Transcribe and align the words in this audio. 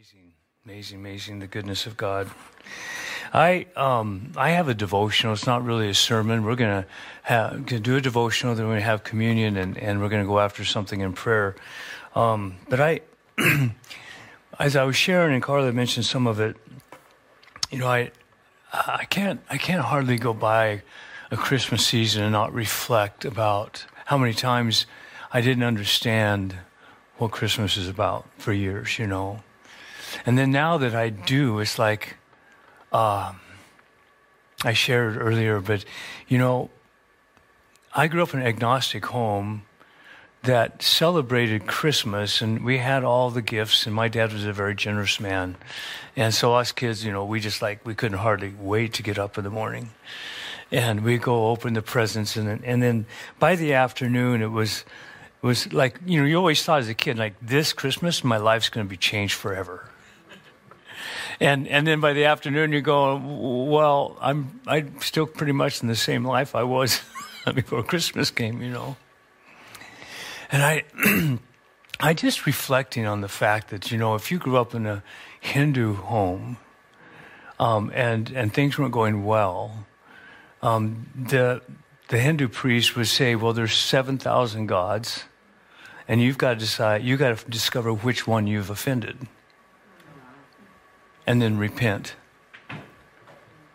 Amazing, 0.00 0.32
amazing, 0.64 0.98
amazing 0.98 1.38
the 1.40 1.46
goodness 1.46 1.84
of 1.84 1.98
God. 1.98 2.30
I 3.34 3.66
um 3.76 4.32
I 4.34 4.52
have 4.52 4.66
a 4.66 4.72
devotional. 4.72 5.34
It's 5.34 5.46
not 5.46 5.62
really 5.62 5.90
a 5.90 5.94
sermon. 5.94 6.42
We're 6.42 6.56
gonna 6.56 6.86
have 7.24 7.66
gonna 7.66 7.80
do 7.80 7.96
a 7.96 8.00
devotional. 8.00 8.54
Then 8.54 8.64
we're 8.66 8.76
gonna 8.76 8.86
have 8.86 9.04
communion, 9.04 9.58
and 9.58 9.76
and 9.76 10.00
we're 10.00 10.08
gonna 10.08 10.24
go 10.24 10.40
after 10.40 10.64
something 10.64 11.02
in 11.02 11.12
prayer. 11.12 11.54
Um, 12.14 12.56
but 12.70 12.80
I, 12.80 13.00
as 14.58 14.74
I 14.74 14.84
was 14.84 14.96
sharing, 14.96 15.34
and 15.34 15.42
Carla 15.42 15.70
mentioned 15.70 16.06
some 16.06 16.26
of 16.26 16.40
it. 16.40 16.56
You 17.70 17.80
know, 17.80 17.86
I 17.86 18.10
I 18.72 19.04
can't 19.04 19.42
I 19.50 19.58
can't 19.58 19.82
hardly 19.82 20.16
go 20.16 20.32
by 20.32 20.80
a 21.30 21.36
Christmas 21.36 21.86
season 21.86 22.22
and 22.22 22.32
not 22.32 22.54
reflect 22.54 23.26
about 23.26 23.84
how 24.06 24.16
many 24.16 24.32
times 24.32 24.86
I 25.30 25.42
didn't 25.42 25.64
understand 25.64 26.56
what 27.18 27.32
Christmas 27.32 27.76
is 27.76 27.86
about 27.86 28.24
for 28.38 28.54
years. 28.54 28.98
You 28.98 29.06
know 29.06 29.40
and 30.26 30.38
then 30.38 30.50
now 30.50 30.78
that 30.78 30.94
I 30.94 31.10
do, 31.10 31.60
it's 31.60 31.78
like 31.78 32.16
uh, 32.92 33.32
I 34.62 34.72
shared 34.72 35.16
earlier, 35.16 35.60
but 35.60 35.84
you 36.28 36.38
know, 36.38 36.70
I 37.94 38.06
grew 38.06 38.22
up 38.22 38.34
in 38.34 38.40
an 38.40 38.46
agnostic 38.46 39.06
home 39.06 39.62
that 40.42 40.82
celebrated 40.82 41.66
Christmas, 41.66 42.40
and 42.40 42.64
we 42.64 42.78
had 42.78 43.04
all 43.04 43.30
the 43.30 43.42
gifts, 43.42 43.86
and 43.86 43.94
my 43.94 44.08
dad 44.08 44.32
was 44.32 44.44
a 44.44 44.52
very 44.52 44.74
generous 44.74 45.20
man. 45.20 45.56
And 46.16 46.32
so, 46.32 46.54
us 46.54 46.72
kids, 46.72 47.04
you 47.04 47.12
know, 47.12 47.24
we 47.24 47.40
just 47.40 47.60
like, 47.60 47.84
we 47.84 47.94
couldn't 47.94 48.18
hardly 48.18 48.54
wait 48.58 48.94
to 48.94 49.02
get 49.02 49.18
up 49.18 49.36
in 49.36 49.44
the 49.44 49.50
morning. 49.50 49.90
And 50.72 51.04
we 51.04 51.18
go 51.18 51.48
open 51.48 51.74
the 51.74 51.82
presents, 51.82 52.36
and, 52.36 52.64
and 52.64 52.82
then 52.82 53.06
by 53.38 53.56
the 53.56 53.74
afternoon, 53.74 54.40
it 54.40 54.50
was, 54.50 54.84
it 55.42 55.46
was 55.46 55.72
like, 55.72 56.00
you 56.06 56.20
know, 56.20 56.26
you 56.26 56.36
always 56.36 56.62
thought 56.62 56.80
as 56.80 56.88
a 56.88 56.94
kid, 56.94 57.18
like, 57.18 57.34
this 57.42 57.72
Christmas, 57.74 58.24
my 58.24 58.38
life's 58.38 58.70
going 58.70 58.86
to 58.86 58.90
be 58.90 58.96
changed 58.96 59.34
forever 59.34 59.89
and 61.40 61.66
and 61.68 61.86
then 61.86 62.00
by 62.00 62.12
the 62.12 62.26
afternoon 62.26 62.72
you 62.72 62.82
go, 62.82 63.16
well, 63.16 64.16
I'm 64.20 64.60
I'm 64.66 65.00
still 65.00 65.26
pretty 65.26 65.52
much 65.52 65.82
in 65.82 65.88
the 65.88 65.96
same 65.96 66.24
life 66.24 66.54
I 66.54 66.62
was 66.62 67.00
before 67.54 67.82
Christmas 67.82 68.30
came, 68.30 68.60
you 68.60 68.70
know. 68.70 68.96
And 70.52 70.62
I, 70.62 70.84
I 72.00 72.12
just 72.12 72.44
reflecting 72.44 73.06
on 73.06 73.22
the 73.22 73.28
fact 73.28 73.70
that 73.70 73.90
you 73.90 73.96
know 73.96 74.14
if 74.14 74.30
you 74.30 74.38
grew 74.38 74.58
up 74.58 74.74
in 74.74 74.86
a 74.86 75.02
Hindu 75.40 75.94
home, 75.94 76.58
um, 77.58 77.90
and 77.94 78.30
and 78.32 78.52
things 78.52 78.78
weren't 78.78 78.92
going 78.92 79.24
well, 79.24 79.86
um, 80.62 81.08
the 81.16 81.62
the 82.08 82.18
Hindu 82.18 82.48
priest 82.48 82.96
would 82.96 83.08
say, 83.08 83.34
well, 83.34 83.54
there's 83.54 83.72
seven 83.72 84.18
thousand 84.18 84.66
gods, 84.66 85.24
and 86.06 86.20
you've 86.20 86.36
got 86.36 86.50
to 86.50 86.56
decide, 86.56 87.02
you've 87.02 87.18
got 87.18 87.38
to 87.38 87.50
discover 87.50 87.94
which 87.94 88.26
one 88.26 88.46
you've 88.46 88.68
offended 88.68 89.26
and 91.30 91.40
then 91.40 91.56
repent. 91.56 92.16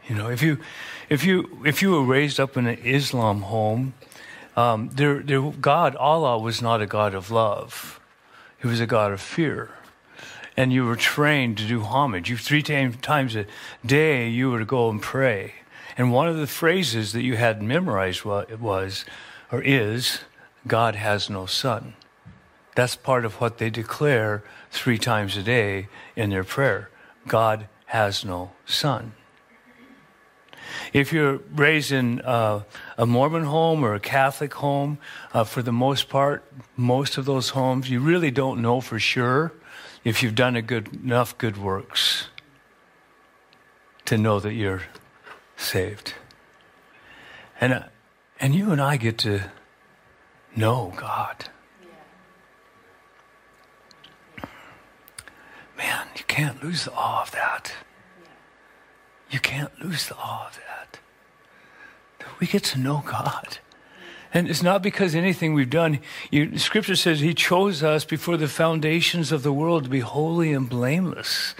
You 0.09 0.15
know, 0.15 0.29
if 0.29 0.41
you, 0.41 0.59
if 1.07 1.23
you, 1.23 1.61
if 1.63 1.81
you 1.81 1.91
were 1.91 2.03
raised 2.03 2.37
up 2.37 2.57
in 2.57 2.67
an 2.67 2.77
Islam 2.79 3.43
home, 3.43 3.93
um, 4.57 4.89
there, 4.93 5.21
there, 5.21 5.41
God, 5.41 5.95
Allah, 5.95 6.37
was 6.37 6.61
not 6.61 6.81
a 6.81 6.85
God 6.85 7.15
of 7.15 7.31
love. 7.31 8.01
He 8.61 8.67
was 8.67 8.81
a 8.81 8.85
God 8.85 9.13
of 9.13 9.21
fear. 9.21 9.69
And 10.57 10.73
you 10.73 10.83
were 10.83 10.97
trained 10.97 11.57
to 11.59 11.65
do 11.65 11.79
homage. 11.79 12.29
You 12.29 12.35
three 12.35 12.61
times 12.61 13.37
a 13.37 13.45
day 13.85 14.27
you 14.27 14.51
were 14.51 14.59
to 14.59 14.65
go 14.65 14.89
and 14.89 15.01
pray. 15.01 15.53
And 15.97 16.11
one 16.11 16.27
of 16.27 16.35
the 16.35 16.47
phrases 16.47 17.13
that 17.13 17.23
you 17.23 17.37
had 17.37 17.63
memorized 17.63 18.25
was, 18.25 19.05
or 19.49 19.61
is, 19.61 20.19
God 20.67 20.95
has 20.95 21.29
no 21.29 21.45
son. 21.45 21.93
That's 22.75 22.97
part 22.97 23.23
of 23.23 23.39
what 23.39 23.59
they 23.59 23.69
declare 23.69 24.43
three 24.71 24.97
times 24.97 25.37
a 25.37 25.41
day 25.41 25.87
in 26.17 26.31
their 26.31 26.43
prayer. 26.43 26.89
God 27.27 27.67
has 27.87 28.25
no 28.25 28.51
son. 28.65 29.13
If 30.93 31.13
you're 31.13 31.39
raised 31.53 31.91
in 31.91 32.21
uh, 32.21 32.63
a 32.97 33.05
Mormon 33.05 33.43
home 33.43 33.83
or 33.83 33.93
a 33.93 33.99
Catholic 33.99 34.53
home, 34.55 34.97
uh, 35.33 35.43
for 35.43 35.61
the 35.61 35.71
most 35.71 36.09
part, 36.09 36.43
most 36.75 37.17
of 37.17 37.25
those 37.25 37.49
homes, 37.49 37.89
you 37.89 37.99
really 37.99 38.31
don't 38.31 38.61
know 38.61 38.81
for 38.81 38.99
sure 38.99 39.53
if 40.03 40.21
you've 40.21 40.35
done 40.35 40.59
good, 40.61 40.93
enough 40.93 41.37
good 41.37 41.57
works 41.57 42.27
to 44.05 44.17
know 44.17 44.39
that 44.39 44.53
you're 44.53 44.83
saved. 45.57 46.13
And, 47.59 47.73
uh, 47.73 47.83
and 48.39 48.53
you 48.53 48.71
and 48.71 48.81
I 48.81 48.97
get 48.97 49.17
to 49.19 49.49
know 50.55 50.93
God. 50.95 51.49
Man, 55.85 56.07
you 56.15 56.23
can't 56.25 56.63
lose 56.63 56.85
the 56.85 56.93
awe 56.93 57.21
of 57.21 57.31
that. 57.33 57.71
You 59.29 59.39
can't 59.39 59.71
lose 59.83 60.07
the 60.07 60.15
awe 60.15 60.47
of 60.47 60.59
that. 60.67 60.99
We 62.39 62.47
get 62.47 62.63
to 62.63 62.79
know 62.79 63.03
God. 63.05 63.59
And 64.33 64.49
it's 64.49 64.63
not 64.63 64.81
because 64.81 65.13
anything 65.13 65.53
we've 65.53 65.69
done. 65.69 65.99
You, 66.31 66.57
scripture 66.57 66.95
says 66.95 67.19
He 67.19 67.35
chose 67.35 67.83
us 67.83 68.03
before 68.03 68.35
the 68.35 68.47
foundations 68.47 69.31
of 69.31 69.43
the 69.43 69.53
world 69.53 69.83
to 69.83 69.89
be 69.91 69.99
holy 69.99 70.53
and 70.53 70.67
blameless. 70.67 71.53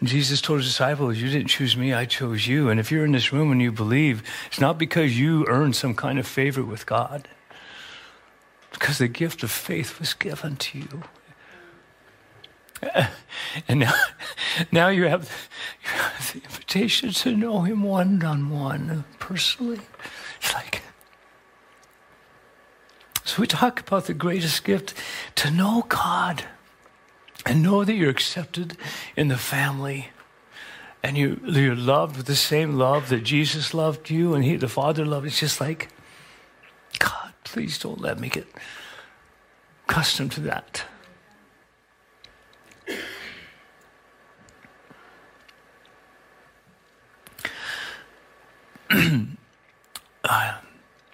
And 0.00 0.08
Jesus 0.08 0.40
told 0.40 0.58
His 0.58 0.68
disciples, 0.68 1.18
You 1.18 1.30
didn't 1.30 1.46
choose 1.46 1.76
me, 1.76 1.92
I 1.92 2.04
chose 2.04 2.48
you. 2.48 2.68
And 2.68 2.80
if 2.80 2.90
you're 2.90 3.04
in 3.04 3.12
this 3.12 3.32
room 3.32 3.52
and 3.52 3.62
you 3.62 3.70
believe, 3.70 4.24
it's 4.48 4.60
not 4.60 4.76
because 4.76 5.16
you 5.16 5.46
earned 5.46 5.76
some 5.76 5.94
kind 5.94 6.18
of 6.18 6.26
favor 6.26 6.64
with 6.64 6.84
God, 6.84 7.28
because 8.72 8.98
the 8.98 9.06
gift 9.06 9.44
of 9.44 9.52
faith 9.52 10.00
was 10.00 10.14
given 10.14 10.56
to 10.56 10.78
you. 10.80 11.04
And 13.68 13.80
now, 13.80 13.92
now 14.70 14.88
you 14.88 15.04
have, 15.04 15.48
you 15.84 15.90
have 15.90 16.32
the 16.32 16.42
invitation 16.42 17.10
to 17.10 17.36
know 17.36 17.62
Him 17.62 17.82
one 17.82 18.22
on 18.24 18.48
one, 18.50 19.04
personally. 19.18 19.80
It's 20.40 20.54
like, 20.54 20.80
so 23.24 23.40
we 23.40 23.46
talk 23.46 23.80
about 23.80 24.06
the 24.06 24.14
greatest 24.14 24.64
gift 24.64 24.94
to 25.36 25.50
know 25.50 25.84
God 25.88 26.44
and 27.44 27.62
know 27.62 27.84
that 27.84 27.94
you're 27.94 28.10
accepted 28.10 28.76
in 29.16 29.28
the 29.28 29.36
family 29.36 30.08
and 31.02 31.18
you, 31.18 31.40
you're 31.44 31.74
loved 31.74 32.16
with 32.16 32.26
the 32.26 32.36
same 32.36 32.74
love 32.74 33.08
that 33.08 33.22
Jesus 33.22 33.74
loved 33.74 34.08
you 34.08 34.34
and 34.34 34.44
he, 34.44 34.56
the 34.56 34.68
Father 34.68 35.04
loved. 35.04 35.26
It's 35.26 35.40
just 35.40 35.60
like, 35.60 35.88
God, 36.98 37.32
please 37.44 37.78
don't 37.78 38.00
let 38.00 38.20
me 38.20 38.28
get 38.28 38.46
accustomed 39.88 40.32
to 40.32 40.40
that. 40.42 40.84
Uh, 50.24 50.54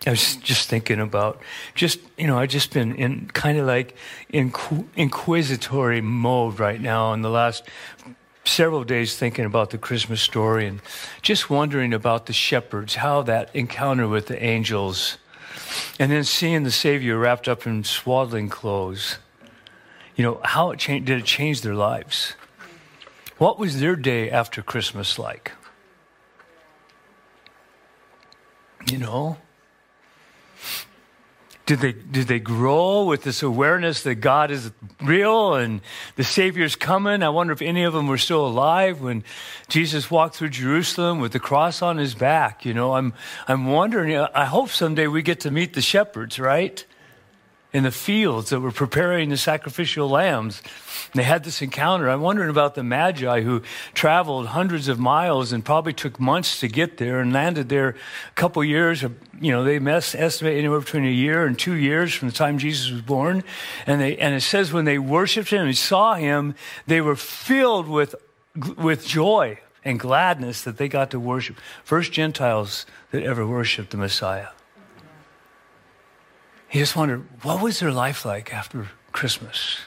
I 0.07 0.11
was 0.11 0.37
just 0.37 0.69
thinking 0.69 1.01
about 1.01 1.41
just 1.75 1.99
you 2.19 2.27
know 2.27 2.39
I've 2.39 2.51
just 2.51 2.75
been 2.75 2.95
in 2.95 3.29
kind 3.29 3.59
of 3.59 3.67
like 3.67 3.97
in 4.29 4.53
inquisitory 4.97 6.03
mode 6.03 6.61
right 6.61 6.79
now 6.79 7.15
in 7.15 7.23
the 7.23 7.31
last 7.31 7.65
several 8.45 8.85
days 8.85 9.17
thinking 9.17 9.45
about 9.45 9.71
the 9.71 9.79
Christmas 9.79 10.21
story 10.21 10.67
and 10.67 10.81
just 11.23 11.51
wondering 11.51 11.93
about 11.93 12.27
the 12.27 12.33
shepherds, 12.33 12.97
how 12.97 13.23
that 13.23 13.55
encounter 13.55 14.09
with 14.09 14.27
the 14.27 14.43
angels, 14.43 15.19
and 15.99 16.11
then 16.13 16.25
seeing 16.25 16.65
the 16.65 16.71
Savior 16.71 17.19
wrapped 17.19 17.49
up 17.49 17.67
in 17.67 17.85
swaddling 17.85 18.49
clothes. 18.49 19.19
You 20.17 20.25
know 20.25 20.41
how 20.45 20.71
it 20.71 20.79
changed? 20.79 21.07
Did 21.07 21.19
it 21.19 21.25
change 21.25 21.61
their 21.61 21.75
lives? 21.75 22.35
What 23.39 23.59
was 23.59 23.81
their 23.81 23.97
day 23.97 24.31
after 24.31 24.63
Christmas 24.63 25.19
like? 25.19 25.53
You 28.91 28.99
know? 28.99 29.37
Did 31.67 31.81
they, 31.81 31.93
did 31.93 32.29
they 32.29 32.39
grow 32.39 33.05
with 33.05 33.25
this 33.25 33.43
awareness 33.43 34.03
that 34.05 34.15
God 34.15 34.51
is 34.51 34.73
real 35.03 35.53
and 35.53 35.83
the 36.17 36.25
Savior's 36.25 36.75
coming? 36.75 37.23
I 37.23 37.29
wonder 37.29 37.53
if 37.53 37.61
any 37.61 37.85
of 37.85 37.93
them 37.93 38.09
were 38.09 38.17
still 38.17 38.47
alive 38.47 39.03
when 39.03 39.23
Jesus 39.69 40.11
walked 40.11 40.37
through 40.37 40.49
Jerusalem 40.49 41.19
with 41.21 41.33
the 41.33 41.39
cross 41.39 41.83
on 41.83 41.99
his 41.99 42.15
back. 42.15 42.65
You 42.65 42.73
know, 42.73 42.95
I'm, 42.95 43.13
I'm 43.47 43.67
wondering, 43.67 44.17
I 44.17 44.47
hope 44.47 44.71
someday 44.71 45.09
we 45.09 45.21
get 45.21 45.41
to 45.41 45.51
meet 45.51 45.75
the 45.75 45.83
shepherds, 45.83 46.39
right? 46.39 46.83
In 47.73 47.85
the 47.85 47.91
fields 47.91 48.49
that 48.49 48.61
were 48.61 48.73
preparing 48.73 49.29
the 49.29 49.37
sacrificial 49.37 50.09
lambs. 50.09 50.63
And 51.13 51.21
They 51.21 51.25
had 51.25 51.45
this 51.45 51.61
encounter. 51.61 52.09
I'm 52.09 52.23
wondering 52.23 52.49
about 52.49 52.75
the 52.75 52.83
Magi 52.83 53.43
who 53.43 53.63
traveled 53.93 54.49
hundreds 54.49 54.89
of 54.89 54.99
miles 54.99 55.53
and 55.53 55.65
probably 55.65 55.93
took 55.93 56.19
months 56.19 56.61
to 56.61 56.69
get 56.69 56.97
there 56.97 57.21
and 57.21 57.33
landed 57.33 57.69
there 57.69 57.91
a 57.91 58.35
couple 58.35 58.65
years. 58.65 59.03
Of, 59.03 59.15
You 59.39 59.53
know, 59.53 59.65
they 59.65 59.79
mess, 59.79 60.15
estimate 60.15 60.57
anywhere 60.57 60.81
between 60.81 61.05
a 61.05 61.11
year 61.11 61.45
and 61.45 61.59
two 61.59 61.75
years 61.75 62.15
from 62.15 62.29
the 62.29 62.35
time 62.35 62.57
Jesus 62.57 62.91
was 62.91 63.03
born. 63.03 63.45
And 63.87 64.01
they, 64.01 64.17
and 64.17 64.35
it 64.35 64.43
says 64.43 64.73
when 64.73 64.87
they 64.87 64.99
worshiped 64.99 65.51
him 65.51 65.67
and 65.67 65.77
saw 65.77 66.15
him, 66.15 66.55
they 66.87 67.03
were 67.03 67.17
filled 67.17 67.87
with, 67.87 68.15
with 68.79 69.07
joy 69.07 69.59
and 69.85 70.01
gladness 70.01 70.63
that 70.63 70.79
they 70.79 70.89
got 70.89 71.11
to 71.11 71.21
worship. 71.21 71.57
First 71.85 72.13
Gentiles 72.13 72.87
that 73.11 73.23
ever 73.23 73.47
worshiped 73.47 73.91
the 73.91 73.99
Messiah. 73.99 74.49
He 76.69 76.79
just 76.79 76.95
wondered, 76.95 77.27
what 77.43 77.63
was 77.63 77.81
their 77.81 77.91
life 77.91 78.25
like 78.25 78.53
after 78.53 78.89
Christmas? 79.13 79.79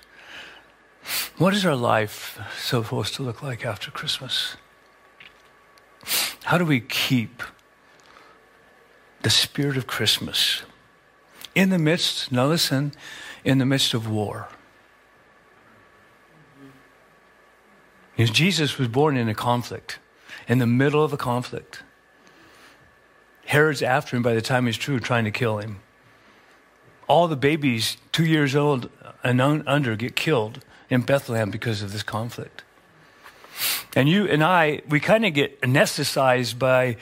What 1.38 1.54
is 1.54 1.66
our 1.66 1.75
life 1.75 2.39
supposed 2.60 3.13
to 3.16 3.24
look 3.24 3.44
like 3.44 3.66
after 3.66 3.92
Christmas? 3.92 4.56
How 6.44 6.57
do 6.57 6.66
we 6.66 6.80
keep 6.80 7.44
the 9.22 9.30
spirit 9.30 9.78
of 9.78 9.86
Christmas 9.86 10.63
in 11.54 11.69
the 11.69 11.78
midst, 11.78 12.31
now 12.31 12.48
listen, 12.48 12.94
in 13.44 13.60
the 13.60 13.66
midst 13.66 13.94
of 13.94 14.10
war? 14.10 14.50
Because 18.16 18.31
Jesus 18.31 18.77
was 18.77 18.88
born 18.88 19.18
in 19.18 19.30
a 19.30 19.36
conflict, 19.36 20.00
in 20.48 20.57
the 20.57 20.68
middle 20.68 21.04
of 21.04 21.13
a 21.13 21.18
conflict. 21.18 21.84
Herod's 23.45 23.81
after 23.81 24.16
him 24.16 24.24
by 24.24 24.34
the 24.34 24.42
time 24.42 24.66
he's 24.66 24.77
true, 24.77 25.00
trying 25.00 25.25
to 25.25 25.31
kill 25.31 25.60
him. 25.60 25.80
All 27.07 27.27
the 27.27 27.36
babies 27.36 27.98
two 28.12 28.25
years 28.25 28.56
old 28.56 28.89
and 29.24 29.42
under 29.42 29.95
get 29.95 30.15
killed 30.15 30.63
in 30.89 31.01
Bethlehem 31.01 31.51
because 31.51 31.81
of 31.81 31.92
this 31.92 32.03
conflict. 32.03 32.63
And 33.95 34.09
you 34.09 34.27
and 34.27 34.44
I, 34.44 34.81
we 34.88 35.00
kind 35.00 35.25
of 35.25 35.33
get 35.33 35.62
anesthetized 35.62 36.57
by 36.57 36.98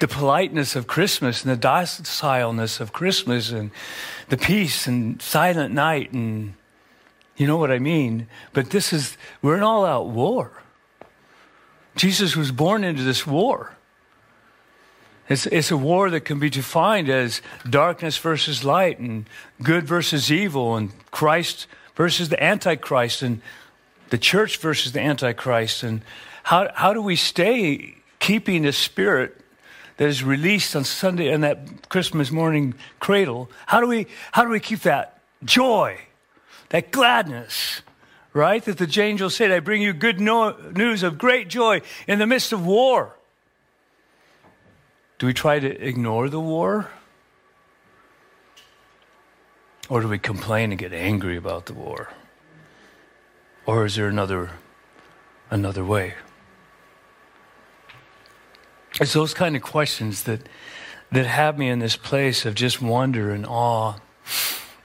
the 0.00 0.06
politeness 0.06 0.76
of 0.76 0.86
Christmas 0.86 1.44
and 1.44 1.52
the 1.52 1.56
docileness 1.56 2.80
of 2.80 2.92
Christmas 2.92 3.50
and 3.50 3.70
the 4.28 4.36
peace 4.36 4.86
and 4.86 5.20
silent 5.20 5.74
night 5.74 6.12
and 6.12 6.54
you 7.36 7.46
know 7.46 7.56
what 7.56 7.70
I 7.70 7.78
mean? 7.78 8.28
But 8.52 8.70
this 8.70 8.92
is, 8.92 9.16
we're 9.42 9.56
an 9.56 9.62
all 9.62 9.84
out 9.84 10.06
war. 10.06 10.52
Jesus 11.96 12.36
was 12.36 12.52
born 12.52 12.84
into 12.84 13.02
this 13.02 13.26
war. 13.26 13.76
It's, 15.28 15.46
it's 15.46 15.70
a 15.70 15.76
war 15.76 16.10
that 16.10 16.20
can 16.20 16.38
be 16.38 16.50
defined 16.50 17.08
as 17.08 17.40
darkness 17.68 18.18
versus 18.18 18.62
light 18.62 18.98
and 18.98 19.26
good 19.62 19.86
versus 19.86 20.30
evil 20.30 20.76
and 20.76 20.92
Christ 21.10 21.66
versus 21.94 22.28
the 22.28 22.42
Antichrist 22.42 23.22
and 23.22 23.40
the 24.10 24.18
church 24.18 24.58
versus 24.58 24.92
the 24.92 25.00
Antichrist. 25.00 25.82
And 25.82 26.02
how, 26.42 26.70
how 26.74 26.92
do 26.92 27.00
we 27.00 27.16
stay 27.16 27.96
keeping 28.18 28.62
the 28.62 28.72
spirit 28.72 29.40
that 29.96 30.08
is 30.08 30.22
released 30.22 30.76
on 30.76 30.84
Sunday 30.84 31.32
in 31.32 31.40
that 31.40 31.88
Christmas 31.88 32.30
morning 32.30 32.74
cradle? 33.00 33.50
How 33.66 33.80
do 33.80 33.86
we, 33.86 34.06
how 34.32 34.44
do 34.44 34.50
we 34.50 34.60
keep 34.60 34.80
that 34.80 35.20
joy, 35.42 35.98
that 36.68 36.90
gladness? 36.90 37.80
Right? 38.34 38.62
That 38.64 38.78
the 38.78 39.00
angel 39.00 39.30
said, 39.30 39.52
I 39.52 39.60
bring 39.60 39.80
you 39.80 39.92
good 39.92 40.20
no- 40.20 40.56
news 40.72 41.04
of 41.04 41.16
great 41.16 41.48
joy 41.48 41.82
in 42.08 42.18
the 42.18 42.26
midst 42.26 42.52
of 42.52 42.66
war. 42.66 43.13
Do 45.18 45.26
we 45.26 45.32
try 45.32 45.58
to 45.58 45.68
ignore 45.68 46.28
the 46.28 46.40
war? 46.40 46.90
Or 49.88 50.00
do 50.00 50.08
we 50.08 50.18
complain 50.18 50.70
and 50.70 50.78
get 50.78 50.92
angry 50.92 51.36
about 51.36 51.66
the 51.66 51.74
war? 51.74 52.10
Or 53.66 53.84
is 53.84 53.96
there 53.96 54.08
another 54.08 54.50
another 55.50 55.84
way? 55.84 56.14
It's 59.00 59.12
those 59.12 59.34
kind 59.34 59.56
of 59.56 59.62
questions 59.62 60.24
that 60.24 60.48
that 61.12 61.26
have 61.26 61.58
me 61.58 61.68
in 61.68 61.78
this 61.78 61.96
place 61.96 62.44
of 62.44 62.54
just 62.54 62.82
wonder 62.82 63.30
and 63.30 63.46
awe. 63.46 63.96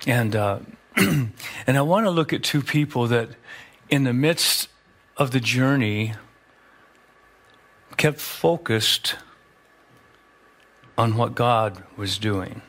And 0.06 0.36
uh, 0.36 0.60
and 0.98 1.32
I 1.68 1.82
want 1.82 2.06
to 2.06 2.12
look 2.12 2.34
at 2.34 2.44
two 2.44 2.62
people 2.62 3.08
that 3.08 3.30
in 3.90 4.04
the 4.04 4.14
midst 4.14 4.68
of 5.18 5.32
the 5.32 5.40
journey 5.40 6.14
kept 7.98 8.20
focused 8.20 9.16
on 11.00 11.16
what 11.16 11.34
God 11.34 11.82
was 11.96 12.18
doing 12.18 12.62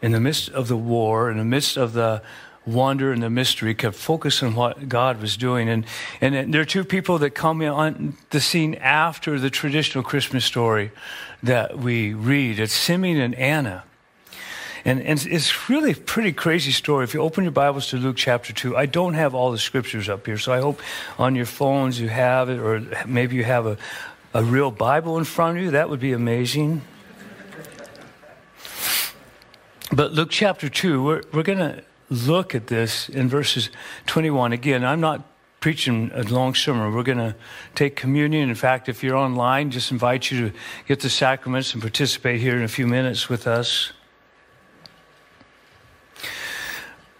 in 0.00 0.12
the 0.12 0.20
midst 0.20 0.48
of 0.48 0.68
the 0.68 0.76
war, 0.76 1.30
in 1.30 1.36
the 1.36 1.44
midst 1.44 1.76
of 1.76 1.92
the 1.92 2.22
wonder 2.64 3.12
and 3.12 3.22
the 3.22 3.28
mystery, 3.28 3.74
kept 3.74 3.94
focusing 3.94 4.48
on 4.48 4.54
what 4.54 4.88
God 4.88 5.20
was 5.20 5.36
doing. 5.36 5.68
And, 5.68 5.84
and 6.22 6.54
there 6.54 6.62
are 6.62 6.66
two 6.66 6.84
people 6.84 7.18
that 7.18 7.30
come 7.30 7.60
on 7.60 8.16
the 8.30 8.40
scene 8.40 8.74
after 8.76 9.38
the 9.38 9.50
traditional 9.50 10.02
Christmas 10.02 10.46
story 10.46 10.90
that 11.42 11.78
we 11.78 12.14
read. 12.14 12.58
It's 12.58 12.72
Simeon 12.72 13.20
and 13.20 13.34
Anna. 13.34 13.84
And, 14.86 15.02
and 15.02 15.26
it's 15.26 15.68
really 15.68 15.90
a 15.92 15.94
pretty 15.94 16.32
crazy 16.32 16.72
story. 16.72 17.04
If 17.04 17.12
you 17.12 17.20
open 17.20 17.44
your 17.44 17.50
Bibles 17.50 17.88
to 17.88 17.98
Luke 17.98 18.16
chapter 18.16 18.54
2, 18.54 18.78
I 18.78 18.86
don't 18.86 19.12
have 19.12 19.34
all 19.34 19.52
the 19.52 19.58
scriptures 19.58 20.08
up 20.08 20.24
here, 20.24 20.38
so 20.38 20.54
I 20.54 20.60
hope 20.60 20.80
on 21.18 21.34
your 21.34 21.44
phones 21.44 22.00
you 22.00 22.08
have 22.08 22.48
it, 22.48 22.58
or 22.58 22.80
maybe 23.06 23.36
you 23.36 23.44
have 23.44 23.66
a, 23.66 23.76
a 24.34 24.44
real 24.44 24.70
Bible 24.70 25.18
in 25.18 25.24
front 25.24 25.58
of 25.58 25.64
you. 25.64 25.70
That 25.70 25.88
would 25.88 26.00
be 26.00 26.12
amazing. 26.12 26.82
But 29.90 30.12
Luke 30.12 30.28
chapter 30.30 30.68
2, 30.68 31.02
we're, 31.02 31.22
we're 31.32 31.42
going 31.42 31.58
to 31.58 31.82
look 32.10 32.54
at 32.54 32.66
this 32.66 33.08
in 33.08 33.28
verses 33.28 33.70
21. 34.06 34.52
Again, 34.52 34.84
I'm 34.84 35.00
not 35.00 35.24
preaching 35.60 36.10
a 36.14 36.22
long 36.24 36.54
sermon. 36.54 36.94
We're 36.94 37.02
going 37.02 37.18
to 37.18 37.34
take 37.74 37.96
communion. 37.96 38.48
In 38.48 38.54
fact, 38.54 38.88
if 38.88 39.02
you're 39.02 39.16
online, 39.16 39.70
just 39.70 39.90
invite 39.90 40.30
you 40.30 40.50
to 40.50 40.56
get 40.86 41.00
the 41.00 41.10
sacraments 41.10 41.72
and 41.72 41.82
participate 41.82 42.40
here 42.40 42.56
in 42.56 42.62
a 42.62 42.68
few 42.68 42.86
minutes 42.86 43.28
with 43.28 43.46
us. 43.46 43.92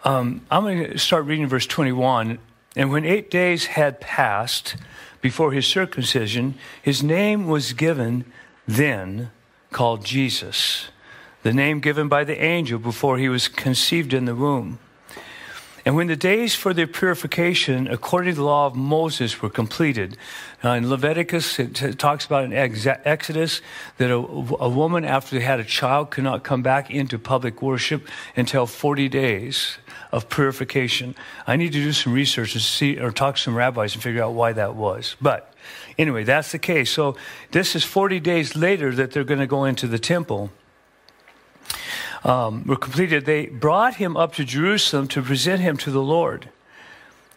Um, 0.04 0.42
I'm 0.50 0.62
going 0.62 0.92
to 0.92 0.98
start 0.98 1.24
reading 1.24 1.48
verse 1.48 1.66
21. 1.66 2.38
And 2.76 2.90
when 2.92 3.04
eight 3.04 3.30
days 3.30 3.66
had 3.66 4.00
passed 4.00 4.76
before 5.20 5.52
his 5.52 5.66
circumcision, 5.66 6.54
his 6.82 7.02
name 7.02 7.46
was 7.46 7.72
given 7.72 8.24
then 8.66 9.30
called 9.70 10.04
Jesus 10.04 10.88
the 11.42 11.52
name 11.52 11.80
given 11.80 12.08
by 12.08 12.24
the 12.24 12.42
angel 12.42 12.78
before 12.78 13.18
he 13.18 13.28
was 13.28 13.48
conceived 13.48 14.12
in 14.12 14.24
the 14.24 14.34
womb. 14.34 14.78
And 15.88 15.96
when 15.96 16.08
the 16.08 16.16
days 16.16 16.54
for 16.54 16.74
their 16.74 16.86
purification, 16.86 17.88
according 17.88 18.34
to 18.34 18.36
the 18.36 18.44
law 18.44 18.66
of 18.66 18.76
Moses, 18.76 19.40
were 19.40 19.48
completed, 19.48 20.18
uh, 20.62 20.72
in 20.72 20.90
Leviticus, 20.90 21.58
it, 21.58 21.76
t- 21.76 21.92
talks 21.94 22.26
about 22.26 22.44
in 22.44 22.52
Ex- 22.52 22.86
Exodus 22.86 23.62
that 23.96 24.10
a, 24.10 24.16
a 24.16 24.68
woman, 24.68 25.06
after 25.06 25.38
they 25.38 25.42
had 25.42 25.60
a 25.60 25.64
child, 25.64 26.10
could 26.10 26.24
not 26.24 26.44
come 26.44 26.60
back 26.60 26.90
into 26.90 27.18
public 27.18 27.62
worship 27.62 28.06
until 28.36 28.66
40 28.66 29.08
days 29.08 29.78
of 30.12 30.28
purification. 30.28 31.14
I 31.46 31.56
need 31.56 31.72
to 31.72 31.82
do 31.82 31.94
some 31.94 32.12
research 32.12 32.52
and 32.52 32.60
see, 32.60 32.98
or 33.00 33.10
talk 33.10 33.36
to 33.36 33.40
some 33.40 33.54
rabbis 33.54 33.94
and 33.94 34.02
figure 34.02 34.22
out 34.22 34.34
why 34.34 34.52
that 34.52 34.74
was. 34.74 35.16
But 35.22 35.54
anyway, 35.96 36.22
that's 36.22 36.52
the 36.52 36.58
case. 36.58 36.90
So 36.90 37.16
this 37.52 37.74
is 37.74 37.82
40 37.82 38.20
days 38.20 38.54
later 38.54 38.94
that 38.94 39.12
they're 39.12 39.24
going 39.24 39.40
to 39.40 39.46
go 39.46 39.64
into 39.64 39.86
the 39.86 39.98
temple 39.98 40.50
um, 42.24 42.64
were 42.64 42.76
completed, 42.76 43.24
they 43.24 43.46
brought 43.46 43.96
him 43.96 44.16
up 44.16 44.34
to 44.34 44.44
Jerusalem 44.44 45.08
to 45.08 45.22
present 45.22 45.60
him 45.60 45.76
to 45.78 45.90
the 45.90 46.02
Lord. 46.02 46.48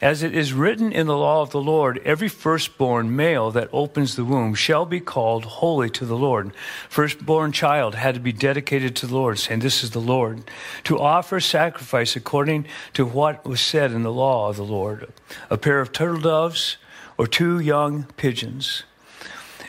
As 0.01 0.24
it 0.24 0.36
is 0.36 0.51
written 0.51 0.92
in 0.92 1.06
the 1.06 1.16
law 1.16 1.44
of 1.44 1.51
the 1.51 1.62
Lord, 1.62 2.01
every 2.04 2.28
firstborn 2.28 3.16
male 3.16 3.52
that 3.52 3.69
opens 3.71 4.16
the 4.16 4.26
womb 4.26 4.56
shall 4.56 4.83
be 4.83 5.00
called 5.00 5.45
holy 5.45 5.92
to 5.92 6.06
the 6.06 6.18
Lord. 6.18 6.54
Firstborn 6.90 7.52
child 7.52 7.94
had 7.94 8.16
to 8.16 8.19
be 8.19 8.31
dedicated 8.31 8.95
to 8.95 9.06
the 9.06 9.14
Lord, 9.14 9.38
saying, 9.38 9.59
This 9.59 9.83
is 9.83 9.92
the 9.92 10.00
Lord. 10.00 10.50
To 10.85 10.97
offer 10.97 11.40
sacrifice 11.40 12.16
according 12.16 12.66
to 12.94 13.06
what 13.06 13.45
was 13.45 13.61
said 13.61 13.92
in 13.92 14.02
the 14.02 14.11
law 14.11 14.50
of 14.50 14.57
the 14.57 14.64
Lord 14.64 15.14
a 15.52 15.57
pair 15.57 15.80
of 15.80 15.92
turtle 15.92 16.19
doves 16.19 16.78
or 17.16 17.28
two 17.28 17.59
young 17.59 18.06
pigeons. 18.18 18.81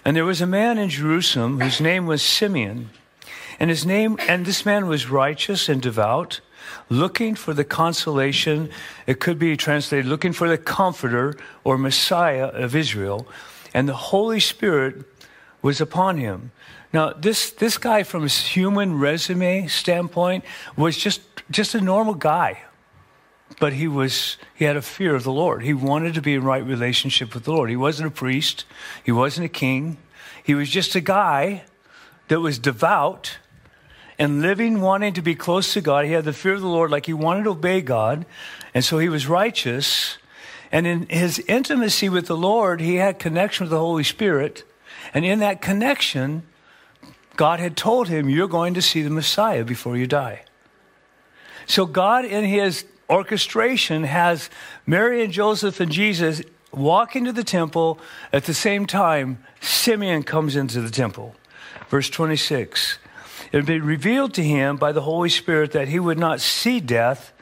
And 0.03 0.17
there 0.17 0.25
was 0.25 0.41
a 0.41 0.47
man 0.47 0.79
in 0.79 0.89
Jerusalem 0.89 1.61
whose 1.61 1.79
name 1.79 2.07
was 2.07 2.23
Simeon. 2.23 2.89
And 3.63 3.71
his 3.71 3.87
name, 3.87 4.19
and 4.27 4.45
this 4.45 4.67
man 4.67 4.89
was 4.89 5.09
righteous 5.09 5.69
and 5.69 5.81
devout, 5.81 6.41
looking 6.89 7.37
for 7.37 7.55
the 7.55 7.63
consolation. 7.63 8.71
It 9.07 9.21
could 9.21 9.39
be 9.39 9.57
translated 9.57 10.07
looking 10.07 10.33
for 10.33 10.49
the 10.49 10.59
comforter 10.59 11.37
or 11.63 11.79
Messiah 11.79 12.47
of 12.47 12.75
Israel. 12.75 13.25
And 13.73 13.89
the 13.89 13.95
Holy 13.95 14.41
Spirit 14.41 15.05
was 15.63 15.81
upon 15.81 16.17
him. 16.17 16.51
Now, 16.93 17.13
this, 17.13 17.53
this 17.53 17.79
guy, 17.79 18.03
from 18.03 18.25
his 18.25 18.41
human 18.41 18.99
resume 18.99 19.69
standpoint, 19.69 20.45
was 20.77 20.97
just, 20.97 21.21
just 21.49 21.77
a 21.77 21.81
normal 21.81 22.15
guy. 22.15 22.65
But 23.61 23.75
he 23.75 23.87
was 23.87 24.39
he 24.57 24.65
had 24.65 24.75
a 24.75 24.83
fear 24.83 25.15
of 25.15 25.23
the 25.23 25.31
Lord. 25.31 25.63
He 25.63 25.73
wanted 25.73 26.15
to 26.15 26.21
be 26.21 26.35
in 26.35 26.43
right 26.43 26.67
relationship 26.67 27.33
with 27.33 27.45
the 27.45 27.53
Lord. 27.53 27.71
He 27.71 27.77
wasn't 27.77 28.09
a 28.09 28.11
priest, 28.11 28.65
he 29.05 29.13
wasn't 29.13 29.47
a 29.47 29.49
king. 29.49 29.99
He 30.43 30.55
was 30.57 30.69
just 30.69 30.97
a 30.97 31.01
guy 31.01 31.63
that 32.27 32.41
was 32.41 32.59
devout 32.59 33.39
and 34.19 34.43
living 34.43 34.81
wanting 34.81 35.15
to 35.15 35.23
be 35.23 35.35
close 35.35 35.73
to 35.73 35.81
God. 35.81 36.05
He 36.05 36.13
had 36.13 36.25
the 36.25 36.33
fear 36.33 36.55
of 36.55 36.61
the 36.61 36.67
Lord, 36.67 36.91
like 36.91 37.07
he 37.07 37.13
wanted 37.13 37.45
to 37.45 37.51
obey 37.51 37.81
God. 37.81 38.27
And 38.75 38.85
so 38.85 38.99
he 38.99 39.09
was 39.09 39.27
righteous. 39.27 40.19
And 40.71 40.87
in 40.87 41.07
his 41.09 41.39
intimacy 41.41 42.09
with 42.09 42.27
the 42.27 42.37
Lord, 42.37 42.81
he 42.81 42.97
had 42.97 43.19
connection 43.19 43.65
with 43.65 43.71
the 43.71 43.79
Holy 43.79 44.05
Spirit. 44.05 44.65
And 45.15 45.25
in 45.25 45.41
that 45.41 45.61
connection, 45.61 46.45
God 47.37 47.61
had 47.61 47.77
told 47.77 48.09
him, 48.09 48.29
You're 48.29 48.49
going 48.49 48.75
to 48.75 48.83
see 48.83 49.03
the 49.03 49.11
Messiah 49.11 49.65
before 49.65 49.97
you 49.97 50.07
die. 50.07 50.45
So 51.67 51.87
God, 51.87 52.25
in 52.25 52.45
his 52.45 52.85
orchestration, 53.09 54.05
has 54.05 54.51
Mary 54.87 55.23
and 55.23 55.33
Joseph 55.33 55.81
and 55.81 55.91
Jesus 55.91 56.43
walk 56.73 57.15
into 57.17 57.33
the 57.33 57.45
temple. 57.45 57.99
At 58.33 58.45
the 58.45 58.55
same 58.55 58.87
time, 58.87 59.43
Simeon 59.61 60.23
comes 60.23 60.57
into 60.57 60.81
the 60.81 60.91
temple. 60.91 61.35
Verse 61.89 62.09
26 62.09 62.99
it 63.53 63.57
had 63.57 63.67
been 63.67 63.85
revealed 63.85 64.33
to 64.35 64.43
him 64.43 64.77
by 64.77 64.93
the 64.93 65.03
Holy 65.03 65.29
Spirit 65.29 65.73
that 65.73 65.89
he 65.89 66.01
would 66.01 66.19
not 66.19 66.41
see 66.41 66.81
death 66.81 67.33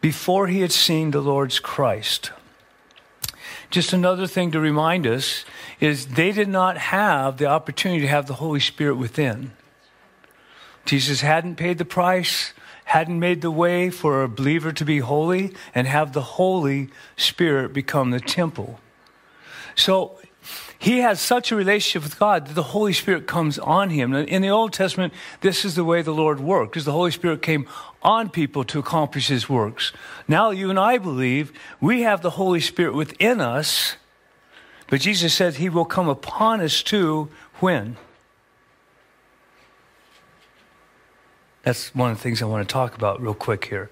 before 0.00 0.48
he 0.48 0.60
had 0.60 0.72
seen 0.72 1.12
the 1.12 1.20
Lord's 1.20 1.60
Christ. 1.60 2.32
Just 3.70 3.92
another 3.92 4.26
thing 4.26 4.50
to 4.50 4.60
remind 4.60 5.06
us 5.06 5.44
is 5.78 6.06
they 6.06 6.32
did 6.32 6.48
not 6.48 6.76
have 6.76 7.36
the 7.36 7.46
opportunity 7.46 8.00
to 8.00 8.08
have 8.08 8.26
the 8.26 8.34
Holy 8.34 8.60
Spirit 8.60 8.96
within. 8.96 9.52
Jesus 10.84 11.20
hadn't 11.20 11.56
paid 11.56 11.78
the 11.78 11.84
price, 11.84 12.52
hadn't 12.86 13.20
made 13.20 13.42
the 13.42 13.50
way 13.50 13.90
for 13.90 14.22
a 14.22 14.28
believer 14.28 14.72
to 14.72 14.84
be 14.84 14.98
holy 14.98 15.54
and 15.74 15.86
have 15.86 16.14
the 16.14 16.22
Holy 16.22 16.88
Spirit 17.16 17.72
become 17.72 18.10
the 18.10 18.20
temple. 18.20 18.80
So 19.76 20.17
he 20.78 20.98
has 20.98 21.20
such 21.20 21.50
a 21.50 21.56
relationship 21.56 22.04
with 22.04 22.18
God 22.18 22.46
that 22.46 22.54
the 22.54 22.62
Holy 22.62 22.92
Spirit 22.92 23.26
comes 23.26 23.58
on 23.58 23.90
him. 23.90 24.14
In 24.14 24.42
the 24.42 24.48
Old 24.48 24.72
Testament, 24.72 25.12
this 25.40 25.64
is 25.64 25.74
the 25.74 25.84
way 25.84 26.02
the 26.02 26.12
Lord 26.12 26.38
worked, 26.38 26.72
because 26.72 26.84
the 26.84 26.92
Holy 26.92 27.10
Spirit 27.10 27.42
came 27.42 27.66
on 28.00 28.30
people 28.30 28.62
to 28.64 28.78
accomplish 28.78 29.26
his 29.26 29.48
works. 29.48 29.92
Now 30.28 30.50
you 30.50 30.70
and 30.70 30.78
I 30.78 30.98
believe 30.98 31.52
we 31.80 32.02
have 32.02 32.22
the 32.22 32.30
Holy 32.30 32.60
Spirit 32.60 32.94
within 32.94 33.40
us, 33.40 33.96
but 34.86 35.00
Jesus 35.00 35.34
said 35.34 35.56
he 35.56 35.68
will 35.68 35.84
come 35.84 36.08
upon 36.08 36.60
us 36.60 36.82
too 36.82 37.28
when? 37.56 37.96
That's 41.64 41.92
one 41.94 42.12
of 42.12 42.18
the 42.18 42.22
things 42.22 42.40
I 42.40 42.46
want 42.46 42.66
to 42.66 42.72
talk 42.72 42.94
about 42.94 43.20
real 43.20 43.34
quick 43.34 43.66
here. 43.66 43.90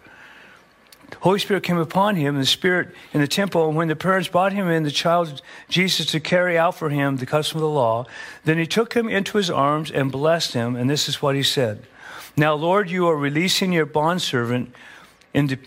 Holy 1.21 1.39
Spirit 1.39 1.63
came 1.63 1.79
upon 1.79 2.17
him, 2.17 2.37
the 2.37 2.47
Spirit 2.47 2.89
in 3.13 3.21
the 3.21 3.29
temple, 3.29 3.69
and 3.69 3.77
when 3.77 3.89
the 3.89 3.97
parents 3.97 4.29
brought 4.29 4.53
him 4.53 4.69
in, 4.69 4.83
the 4.83 4.91
child 4.91 5.41
Jesus, 5.69 6.07
to 6.07 6.21
carry 6.21 6.59
out 6.59 6.75
for 6.75 6.91
him 6.91 7.17
the 7.17 7.27
custom 7.27 7.59
of 7.59 7.63
the 7.63 7.69
law, 7.69 8.07
then 8.45 8.59
he 8.59 8.67
took 8.67 8.95
him 8.95 9.09
into 9.09 9.39
his 9.39 9.51
arms 9.51 9.91
and 9.91 10.11
blessed 10.11 10.53
him, 10.53 10.77
and 10.77 10.91
this 10.91 11.09
is 11.09 11.23
what 11.23 11.35
he 11.35 11.43
said. 11.43 11.85
Now, 12.37 12.55
Lord, 12.55 12.91
you 12.91 13.07
are 13.07 13.17
releasing 13.17 13.73
your 13.73 13.87
bondservant 13.87 14.75
and, 15.33 15.49
de- 15.49 15.59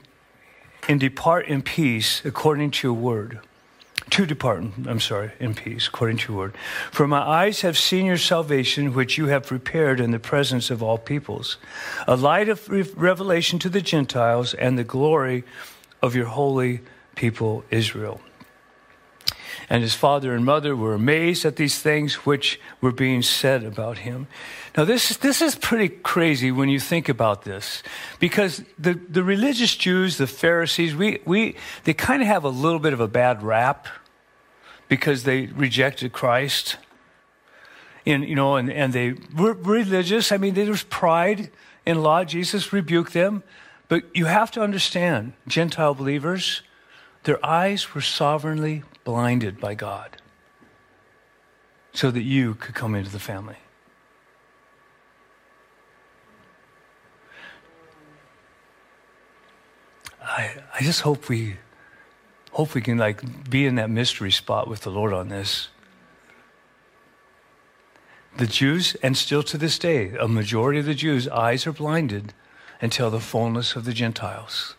and 0.87 0.99
depart 0.99 1.47
in 1.47 1.61
peace 1.61 2.23
according 2.25 2.71
to 2.71 2.87
your 2.87 2.95
word 2.95 3.39
to 4.11 4.25
depart, 4.25 4.63
I'm 4.85 4.99
sorry, 4.99 5.31
in 5.39 5.53
peace, 5.55 5.87
according 5.87 6.17
to 6.17 6.33
your 6.33 6.37
word. 6.39 6.57
For 6.91 7.07
my 7.07 7.19
eyes 7.19 7.61
have 7.61 7.77
seen 7.77 8.05
your 8.05 8.17
salvation, 8.17 8.93
which 8.93 9.17
you 9.17 9.27
have 9.27 9.47
prepared 9.47 9.99
in 9.99 10.11
the 10.11 10.19
presence 10.19 10.69
of 10.69 10.83
all 10.83 10.97
peoples, 10.97 11.57
a 12.07 12.15
light 12.15 12.49
of 12.49 12.67
revelation 12.97 13.59
to 13.59 13.69
the 13.69 13.81
Gentiles 13.81 14.53
and 14.53 14.77
the 14.77 14.83
glory 14.83 15.43
of 16.01 16.15
your 16.15 16.25
holy 16.25 16.81
people 17.15 17.63
Israel. 17.69 18.21
And 19.69 19.83
his 19.83 19.93
father 19.93 20.33
and 20.33 20.43
mother 20.43 20.75
were 20.75 20.95
amazed 20.95 21.45
at 21.45 21.55
these 21.55 21.77
things 21.77 22.25
which 22.25 22.59
were 22.81 22.91
being 22.91 23.21
said 23.21 23.63
about 23.63 23.99
him. 23.99 24.27
Now, 24.75 24.83
this, 24.83 25.15
this 25.17 25.43
is 25.43 25.55
pretty 25.55 25.89
crazy 25.89 26.51
when 26.51 26.69
you 26.69 26.79
think 26.79 27.07
about 27.07 27.43
this, 27.43 27.83
because 28.19 28.63
the, 28.79 28.93
the 28.93 29.23
religious 29.23 29.75
Jews, 29.75 30.17
the 30.17 30.25
Pharisees, 30.25 30.95
we, 30.95 31.19
we, 31.23 31.55
they 31.83 31.93
kind 31.93 32.21
of 32.21 32.27
have 32.27 32.43
a 32.43 32.49
little 32.49 32.79
bit 32.79 32.93
of 32.93 32.99
a 32.99 33.07
bad 33.07 33.43
rap 33.43 33.87
because 34.87 35.23
they 35.23 35.45
rejected 35.45 36.13
Christ. 36.13 36.77
And, 38.05 38.27
you 38.27 38.35
know, 38.35 38.55
and, 38.55 38.71
and 38.71 38.91
they 38.91 39.13
were 39.37 39.53
religious. 39.53 40.31
I 40.31 40.37
mean, 40.37 40.55
there 40.55 40.65
was 40.65 40.81
pride 40.83 41.51
in 41.85 42.01
law. 42.01 42.23
Jesus 42.23 42.73
rebuked 42.73 43.13
them. 43.13 43.43
But 43.87 44.03
you 44.15 44.25
have 44.25 44.49
to 44.51 44.61
understand, 44.61 45.33
Gentile 45.47 45.93
believers, 45.93 46.63
their 47.23 47.43
eyes 47.45 47.93
were 47.93 48.01
sovereignly 48.01 48.83
blinded 49.09 49.59
by 49.59 49.73
God 49.73 50.17
so 51.93 52.11
that 52.11 52.21
you 52.21 52.53
could 52.53 52.75
come 52.75 52.93
into 52.93 53.09
the 53.09 53.17
family. 53.17 53.55
I, 60.21 60.61
I 60.75 60.83
just 60.83 61.01
hope 61.01 61.27
we 61.27 61.55
hope 62.51 62.75
we 62.75 62.81
can 62.81 62.99
like 62.99 63.49
be 63.49 63.65
in 63.65 63.73
that 63.75 63.89
mystery 63.89 64.31
spot 64.31 64.67
with 64.67 64.81
the 64.81 64.91
Lord 64.91 65.11
on 65.11 65.29
this. 65.29 65.69
The 68.37 68.45
Jews, 68.45 68.95
and 69.01 69.17
still 69.17 69.41
to 69.41 69.57
this 69.57 69.79
day, 69.79 70.11
a 70.19 70.27
majority 70.27 70.77
of 70.77 70.85
the 70.85 70.93
Jews' 70.93 71.27
eyes 71.27 71.65
are 71.65 71.73
blinded 71.73 72.35
until 72.79 73.09
the 73.09 73.19
fullness 73.19 73.75
of 73.75 73.85
the 73.85 73.93
Gentiles. 73.93 74.75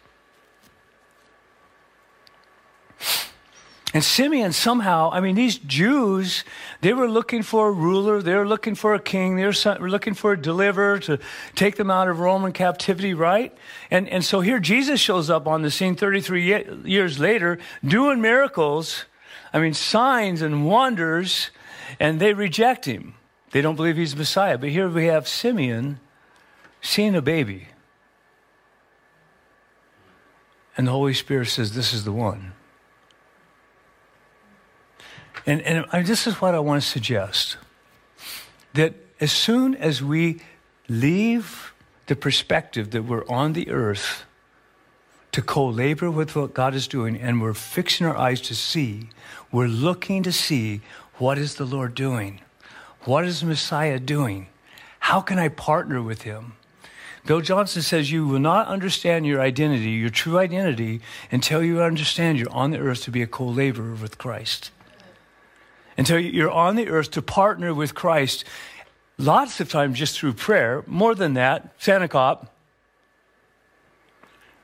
And 3.93 4.05
Simeon 4.05 4.53
somehow, 4.53 5.11
I 5.13 5.21
mean, 5.21 5.35
these 5.35 5.59
Jews, 5.59 6.45
they 6.81 6.93
were 6.93 7.11
looking 7.11 7.43
for 7.43 7.69
a 7.69 7.73
ruler, 7.73 8.23
they 8.23 8.37
were 8.37 8.47
looking 8.47 8.77
for 8.77 8.95
a 8.95 9.01
king, 9.01 9.35
they 9.35 9.45
were 9.45 9.91
looking 9.91 10.15
for 10.15 10.33
a 10.33 10.41
deliverer 10.41 11.01
to 11.01 11.19
take 11.57 11.75
them 11.75 11.91
out 11.91 12.07
of 12.07 12.21
Roman 12.21 12.53
captivity, 12.53 13.15
right? 13.15 13.57
And, 13.91 14.09
and 14.09 14.25
so 14.25 14.43
here 14.43 14.61
Jesus 14.61 15.01
shows 15.01 15.29
up 15.29 15.49
on 15.49 15.63
the 15.63 15.73
scene 15.73 15.97
33 15.97 16.85
years 16.85 17.19
later, 17.19 17.59
doing 17.85 18.21
miracles, 18.21 19.07
I 19.53 19.59
mean, 19.59 19.75
signs 19.75 20.41
and 20.41 20.65
wonders, 20.65 21.51
and 21.99 22.21
they 22.21 22.33
reject 22.33 22.85
him. 22.85 23.15
They 23.51 23.61
don't 23.61 23.75
believe 23.75 23.97
he's 23.97 24.15
Messiah. 24.15 24.57
But 24.57 24.69
here 24.69 24.89
we 24.89 25.07
have 25.07 25.27
Simeon 25.27 25.99
seeing 26.81 27.17
a 27.17 27.23
baby. 27.23 27.67
And 30.77 30.87
the 30.87 30.93
Holy 30.93 31.15
Spirit 31.15 31.49
says, 31.49 31.75
This 31.75 31.93
is 31.93 32.05
the 32.05 32.13
one. 32.13 32.53
And, 35.51 35.85
and 35.93 36.07
this 36.07 36.29
is 36.29 36.41
what 36.41 36.55
I 36.55 36.61
want 36.61 36.81
to 36.81 36.89
suggest 36.89 37.57
that 38.75 38.95
as 39.21 39.33
soon 39.33 39.75
as 39.75 40.01
we 40.01 40.41
leave 40.89 41.75
the 42.07 42.15
perspective 42.15 42.93
that 42.93 43.03
we're 43.03 43.27
on 43.27 43.55
the 43.55 43.69
earth 43.69 44.27
to 45.33 45.43
co 45.43 45.67
labor 45.67 46.09
with 46.09 46.37
what 46.37 46.55
God 46.55 46.77
is 46.77 46.87
doing 46.87 47.17
and 47.17 47.43
we're 47.43 47.55
fixing 47.55 48.07
our 48.07 48.17
eyes 48.17 48.41
to 48.43 48.55
see, 48.55 49.09
we're 49.51 49.67
looking 49.67 50.23
to 50.23 50.31
see 50.31 50.83
what 51.15 51.37
is 51.37 51.57
the 51.57 51.65
Lord 51.65 51.97
doing? 51.97 52.41
What 53.01 53.25
is 53.25 53.43
Messiah 53.43 53.99
doing? 53.99 54.47
How 55.01 55.21
can 55.21 55.41
I 55.41 55.49
partner 55.49 56.01
with 56.01 56.23
him? 56.23 56.53
Bill 57.27 57.41
Johnson 57.41 57.83
says 57.83 58.13
you 58.13 58.25
will 58.25 58.39
not 58.39 58.69
understand 58.69 59.27
your 59.27 59.41
identity, 59.41 59.91
your 59.91 60.11
true 60.11 60.39
identity, 60.39 61.01
until 61.33 61.61
you 61.61 61.83
understand 61.83 62.39
you're 62.39 62.53
on 62.53 62.71
the 62.71 62.79
earth 62.79 63.03
to 63.03 63.11
be 63.11 63.21
a 63.21 63.27
co 63.27 63.47
laborer 63.47 63.95
with 63.95 64.17
Christ 64.17 64.71
until 65.97 66.19
you're 66.19 66.51
on 66.51 66.77
the 66.77 66.89
earth 66.89 67.11
to 67.13 67.23
partner 67.23 67.75
with 67.75 67.95
Christ, 67.95 68.45
lots 69.19 69.61
of 69.61 69.69
times 69.69 69.99
just 69.99 70.19
through 70.19 70.35
prayer, 70.35 70.85
more 70.87 71.15
than 71.15 71.35
that, 71.35 71.73
Santa 71.79 72.09
Cop. 72.09 72.53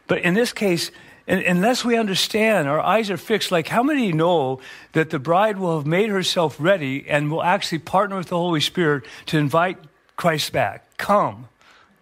But 0.06 0.20
in 0.20 0.34
this 0.34 0.52
case, 0.52 0.90
unless 1.26 1.84
we 1.84 1.96
understand, 1.96 2.68
our 2.68 2.80
eyes 2.80 3.10
are 3.10 3.16
fixed. 3.16 3.50
Like, 3.50 3.68
how 3.68 3.82
many 3.82 4.12
know 4.12 4.60
that 4.92 5.10
the 5.10 5.18
bride 5.18 5.58
will 5.58 5.76
have 5.76 5.86
made 5.86 6.10
herself 6.10 6.56
ready 6.58 7.04
and 7.08 7.30
will 7.30 7.42
actually 7.42 7.80
partner 7.80 8.16
with 8.16 8.28
the 8.28 8.36
Holy 8.36 8.60
Spirit 8.60 9.04
to 9.26 9.38
invite 9.38 9.78
Christ 10.16 10.52
back? 10.52 10.96
Come, 10.96 11.48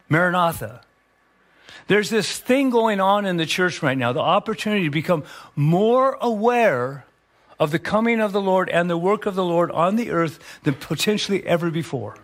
Maranatha. 0.08 0.82
There's 1.86 2.10
this 2.10 2.38
thing 2.38 2.70
going 2.70 3.00
on 3.00 3.26
in 3.26 3.36
the 3.36 3.46
church 3.46 3.82
right 3.82 3.96
now 3.96 4.12
the 4.12 4.20
opportunity 4.20 4.84
to 4.84 4.90
become 4.90 5.24
more 5.54 6.16
aware 6.20 7.04
of 7.58 7.70
the 7.70 7.78
coming 7.78 8.20
of 8.20 8.32
the 8.32 8.40
Lord 8.40 8.68
and 8.68 8.88
the 8.90 8.98
work 8.98 9.26
of 9.26 9.34
the 9.34 9.44
Lord 9.44 9.70
on 9.70 9.96
the 9.96 10.10
earth 10.10 10.38
than 10.62 10.74
potentially 10.74 11.44
ever 11.46 11.70
before. 11.70 12.16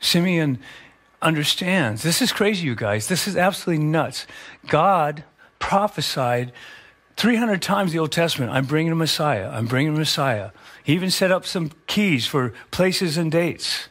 Simeon 0.00 0.58
understands. 1.20 2.02
This 2.02 2.22
is 2.22 2.32
crazy, 2.32 2.66
you 2.66 2.74
guys. 2.74 3.08
This 3.08 3.26
is 3.26 3.36
absolutely 3.36 3.84
nuts. 3.84 4.26
God 4.66 5.24
prophesied 5.58 6.52
300 7.16 7.60
times 7.60 7.92
the 7.92 7.98
Old 7.98 8.12
Testament 8.12 8.52
I'm 8.52 8.64
bringing 8.64 8.92
a 8.92 8.96
Messiah. 8.96 9.50
I'm 9.50 9.66
bringing 9.66 9.94
a 9.94 9.98
Messiah. 9.98 10.50
He 10.84 10.94
even 10.94 11.10
set 11.10 11.32
up 11.32 11.44
some 11.44 11.72
keys 11.86 12.26
for 12.26 12.54
places 12.70 13.16
and 13.16 13.30
dates. 13.30 13.88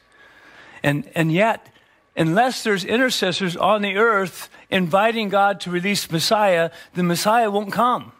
And, 0.81 1.09
and 1.13 1.31
yet, 1.31 1.67
unless 2.17 2.63
there's 2.63 2.83
intercessors 2.83 3.55
on 3.55 3.83
the 3.83 3.95
earth 3.95 4.49
inviting 4.69 5.29
God 5.29 5.61
to 5.61 5.71
release 5.71 6.09
Messiah, 6.11 6.71
the 6.95 7.03
Messiah 7.03 7.49
won't 7.51 7.71
come. 7.71 8.11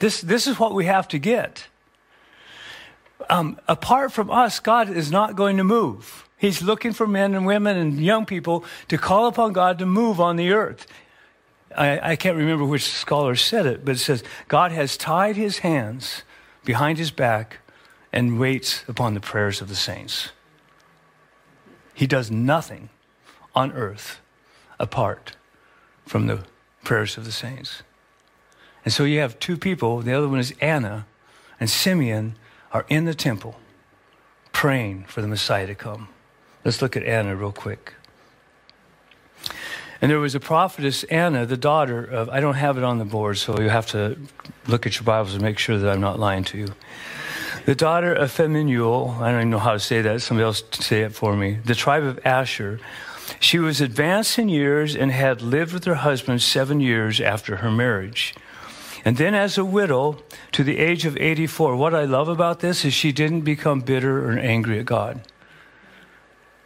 This, 0.00 0.20
this 0.20 0.46
is 0.46 0.58
what 0.58 0.74
we 0.74 0.86
have 0.86 1.06
to 1.08 1.18
get. 1.18 1.68
Um, 3.28 3.60
apart 3.68 4.12
from 4.12 4.30
us, 4.30 4.58
God 4.58 4.90
is 4.90 5.10
not 5.10 5.36
going 5.36 5.58
to 5.58 5.64
move. 5.64 6.28
He's 6.36 6.62
looking 6.62 6.92
for 6.92 7.06
men 7.06 7.34
and 7.34 7.46
women 7.46 7.76
and 7.76 8.00
young 8.00 8.26
people 8.26 8.64
to 8.88 8.98
call 8.98 9.26
upon 9.26 9.52
God 9.52 9.78
to 9.78 9.86
move 9.86 10.20
on 10.20 10.36
the 10.36 10.52
earth. 10.52 10.86
I, 11.76 12.12
I 12.12 12.16
can't 12.16 12.36
remember 12.36 12.64
which 12.64 12.84
scholar 12.84 13.36
said 13.36 13.66
it, 13.66 13.84
but 13.84 13.96
it 13.96 13.98
says, 13.98 14.24
God 14.48 14.72
has 14.72 14.96
tied 14.96 15.36
his 15.36 15.58
hands 15.58 16.22
behind 16.64 16.98
his 16.98 17.10
back 17.10 17.58
and 18.12 18.40
waits 18.40 18.84
upon 18.88 19.14
the 19.14 19.20
prayers 19.20 19.60
of 19.60 19.68
the 19.68 19.76
saints. 19.76 20.30
He 22.00 22.06
does 22.06 22.30
nothing 22.30 22.88
on 23.54 23.72
earth 23.72 24.22
apart 24.78 25.36
from 26.06 26.28
the 26.28 26.44
prayers 26.82 27.18
of 27.18 27.26
the 27.26 27.30
saints. 27.30 27.82
And 28.86 28.94
so 28.94 29.04
you 29.04 29.20
have 29.20 29.38
two 29.38 29.58
people, 29.58 30.00
the 30.00 30.14
other 30.14 30.26
one 30.26 30.38
is 30.38 30.54
Anna, 30.62 31.04
and 31.60 31.68
Simeon 31.68 32.36
are 32.72 32.86
in 32.88 33.04
the 33.04 33.12
temple 33.12 33.56
praying 34.50 35.04
for 35.08 35.20
the 35.20 35.28
Messiah 35.28 35.66
to 35.66 35.74
come. 35.74 36.08
Let's 36.64 36.80
look 36.80 36.96
at 36.96 37.02
Anna 37.02 37.36
real 37.36 37.52
quick. 37.52 37.92
And 40.00 40.10
there 40.10 40.20
was 40.20 40.34
a 40.34 40.40
prophetess, 40.40 41.04
Anna, 41.04 41.44
the 41.44 41.58
daughter 41.58 42.02
of, 42.02 42.30
I 42.30 42.40
don't 42.40 42.54
have 42.54 42.78
it 42.78 42.82
on 42.82 42.96
the 42.96 43.04
board, 43.04 43.36
so 43.36 43.60
you 43.60 43.68
have 43.68 43.88
to 43.88 44.16
look 44.66 44.86
at 44.86 44.94
your 44.94 45.04
Bibles 45.04 45.34
and 45.34 45.42
make 45.42 45.58
sure 45.58 45.76
that 45.76 45.90
I'm 45.90 46.00
not 46.00 46.18
lying 46.18 46.44
to 46.44 46.56
you. 46.56 46.68
The 47.66 47.74
daughter 47.74 48.12
of 48.12 48.30
Phanuel, 48.30 49.16
I 49.20 49.30
don't 49.30 49.40
even 49.40 49.50
know 49.50 49.58
how 49.58 49.72
to 49.72 49.80
say 49.80 50.00
that, 50.02 50.22
somebody 50.22 50.44
else 50.44 50.62
say 50.72 51.02
it 51.02 51.12
for 51.12 51.36
me, 51.36 51.58
the 51.64 51.74
tribe 51.74 52.04
of 52.04 52.18
Asher. 52.24 52.80
She 53.38 53.58
was 53.58 53.80
advanced 53.80 54.38
in 54.38 54.48
years 54.48 54.96
and 54.96 55.12
had 55.12 55.42
lived 55.42 55.72
with 55.72 55.84
her 55.84 55.96
husband 55.96 56.42
seven 56.42 56.80
years 56.80 57.20
after 57.20 57.56
her 57.56 57.70
marriage. 57.70 58.34
And 59.04 59.16
then, 59.16 59.34
as 59.34 59.56
a 59.56 59.64
widow 59.64 60.22
to 60.52 60.64
the 60.64 60.78
age 60.78 61.06
of 61.06 61.16
84, 61.16 61.76
what 61.76 61.94
I 61.94 62.04
love 62.04 62.28
about 62.28 62.60
this 62.60 62.84
is 62.84 62.92
she 62.92 63.12
didn't 63.12 63.42
become 63.42 63.80
bitter 63.80 64.28
or 64.28 64.38
angry 64.38 64.78
at 64.78 64.86
God. 64.86 65.22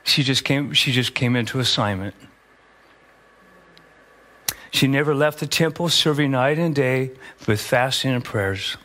She 0.04 0.22
just 0.22 0.44
came, 0.44 0.72
she 0.72 0.92
just 0.92 1.14
came 1.14 1.36
into 1.36 1.60
assignment. 1.60 2.14
She 4.70 4.88
never 4.88 5.14
left 5.14 5.38
the 5.38 5.46
temple, 5.46 5.88
serving 5.88 6.32
night 6.32 6.58
and 6.58 6.74
day 6.74 7.12
with 7.46 7.60
fasting 7.60 8.12
and 8.12 8.24
prayers. 8.24 8.76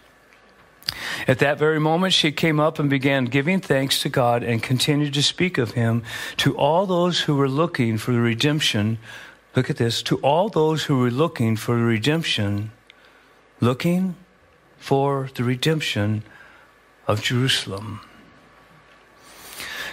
At 1.28 1.40
that 1.40 1.58
very 1.58 1.80
moment, 1.80 2.14
she 2.14 2.32
came 2.32 2.60
up 2.60 2.80
and 2.80 2.90
began 2.90 3.26
giving 3.26 3.60
thanks 3.62 4.02
to 4.02 4.10
God 4.10 4.44
and 4.44 4.64
continued 4.64 5.14
to 5.14 5.24
speak 5.24 5.58
of 5.58 5.72
him 5.72 6.04
to 6.38 6.58
all 6.58 6.86
those 6.86 7.22
who 7.22 7.36
were 7.36 7.50
looking 7.50 7.98
for 7.98 8.12
the 8.12 8.20
redemption. 8.20 8.98
Look 9.56 9.70
at 9.70 9.78
this 9.78 10.02
to 10.04 10.18
all 10.18 10.50
those 10.50 10.86
who 10.86 11.00
were 11.00 11.12
looking 11.12 11.56
for 11.56 11.76
the 11.76 11.84
redemption, 11.84 12.72
looking 13.60 14.16
for 14.78 15.30
the 15.36 15.44
redemption 15.44 16.24
of 17.08 17.22
Jerusalem. 17.22 18.02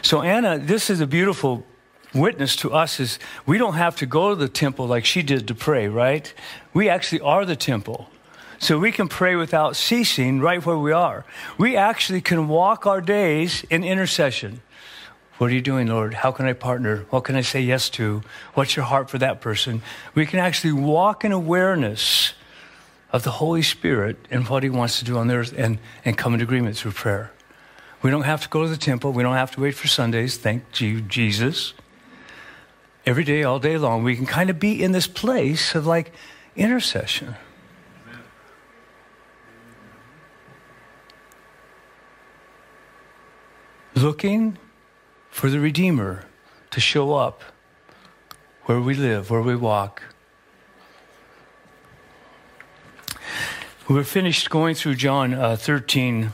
So, 0.03 0.23
Anna, 0.23 0.59
this 0.59 0.89
is 0.89 1.01
a 1.01 1.07
beautiful 1.07 1.67
witness 2.15 2.57
to 2.57 2.73
us 2.73 3.01
is 3.01 3.19
we 3.45 3.59
don't 3.59 3.75
have 3.75 3.97
to 3.97 4.07
go 4.07 4.31
to 4.31 4.37
the 4.37 4.49
temple 4.49 4.87
like 4.87 5.05
she 5.05 5.23
did 5.23 5.49
to 5.49 5.55
pray, 5.55 5.89
right? 5.89 6.33
We 6.73 6.89
actually 6.89 7.21
are 7.21 7.45
the 7.45 7.57
temple. 7.57 8.09
So 8.59 8.79
we 8.79 8.93
can 8.93 9.09
pray 9.09 9.37
without 9.37 9.77
ceasing 9.77 10.41
right 10.41 10.65
where 10.65 10.79
we 10.79 10.93
are. 10.93 11.25
We 11.59 11.77
actually 11.77 12.21
can 12.21 12.49
walk 12.49 12.87
our 12.87 13.01
days 13.01 13.65
in 13.71 13.85
intercession. 13.85 14.63
What 15.39 15.51
are 15.51 15.55
you 15.55 15.61
doing, 15.61 15.89
Lord? 15.89 16.15
How 16.15 16.33
can 16.33 16.47
I 16.47 16.55
partner? 16.55 17.05
What 17.11 17.25
can 17.25 17.37
I 17.37 17.43
say 17.43 17.61
yes 17.61 17.91
to? 17.91 18.23
What's 18.55 18.75
your 18.75 18.87
heart 18.87 19.11
for 19.11 19.19
that 19.19 19.41
person? 19.41 19.83
We 20.15 20.25
can 20.25 20.39
actually 20.39 20.73
walk 20.73 21.25
in 21.25 21.33
awareness 21.33 22.33
of 23.13 23.23
the 23.23 23.33
Holy 23.33 23.63
Spirit 23.63 24.17
and 24.31 24.49
what 24.49 24.63
He 24.63 24.71
wants 24.71 24.99
to 24.99 25.05
do 25.05 25.19
on 25.19 25.27
the 25.27 25.35
earth 25.35 25.55
and, 25.57 25.79
and 26.05 26.17
come 26.17 26.33
into 26.33 26.45
agreement 26.45 26.77
through 26.79 26.93
prayer. 26.93 27.33
We 28.03 28.11
don't 28.11 28.23
have 28.23 28.43
to 28.43 28.49
go 28.49 28.63
to 28.63 28.69
the 28.69 28.77
temple. 28.77 29.13
We 29.13 29.23
don't 29.23 29.35
have 29.35 29.51
to 29.53 29.61
wait 29.61 29.75
for 29.75 29.89
Sundays. 29.89 30.39
Thank 30.39 30.81
you, 30.81 31.03
Jesus 31.03 31.75
every 33.07 33.25
day, 33.25 33.45
all 33.45 33.61
day 33.61 33.79
long, 33.79 34.03
we 34.03 34.17
can 34.17 34.27
kind 34.27 34.51
of 34.51 34.59
be 34.59 34.83
in 34.83 34.93
this 34.93 35.07
place 35.07 35.75
of 35.75 35.87
like 35.87 36.13
intercession. 36.57 37.37
Looking 43.97 44.59
for 45.31 45.49
the 45.49 45.59
Redeemer 45.59 46.27
to 46.71 46.81
show 46.81 47.15
up 47.15 47.43
where 48.67 48.79
we 48.79 48.93
live, 48.93 49.31
where 49.31 49.41
we 49.41 49.57
walk. 49.57 50.03
We 53.89 53.95
were 53.95 54.05
finished 54.05 54.51
going 54.51 54.75
through 54.75 54.97
John 54.97 55.33
uh, 55.33 55.57
13 55.57 56.31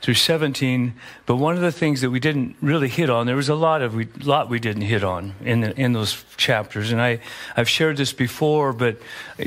through 0.00 0.14
17. 0.14 0.94
But 1.26 1.36
one 1.36 1.56
of 1.56 1.60
the 1.60 1.72
things 1.72 2.02
that 2.02 2.10
we 2.10 2.20
didn't 2.20 2.54
really 2.60 2.88
hit 2.88 3.10
on, 3.10 3.26
there 3.26 3.34
was 3.34 3.48
a 3.48 3.56
lot 3.56 3.82
of 3.82 3.96
we, 3.96 4.06
lot 4.22 4.48
we 4.48 4.60
didn't 4.60 4.82
hit 4.82 5.02
on 5.02 5.34
in 5.44 5.62
the, 5.62 5.80
in 5.80 5.94
those 5.94 6.24
chapters, 6.36 6.92
and 6.92 7.02
I 7.02 7.18
I've 7.56 7.68
shared 7.68 7.96
this 7.96 8.12
before, 8.12 8.72
but 8.72 8.98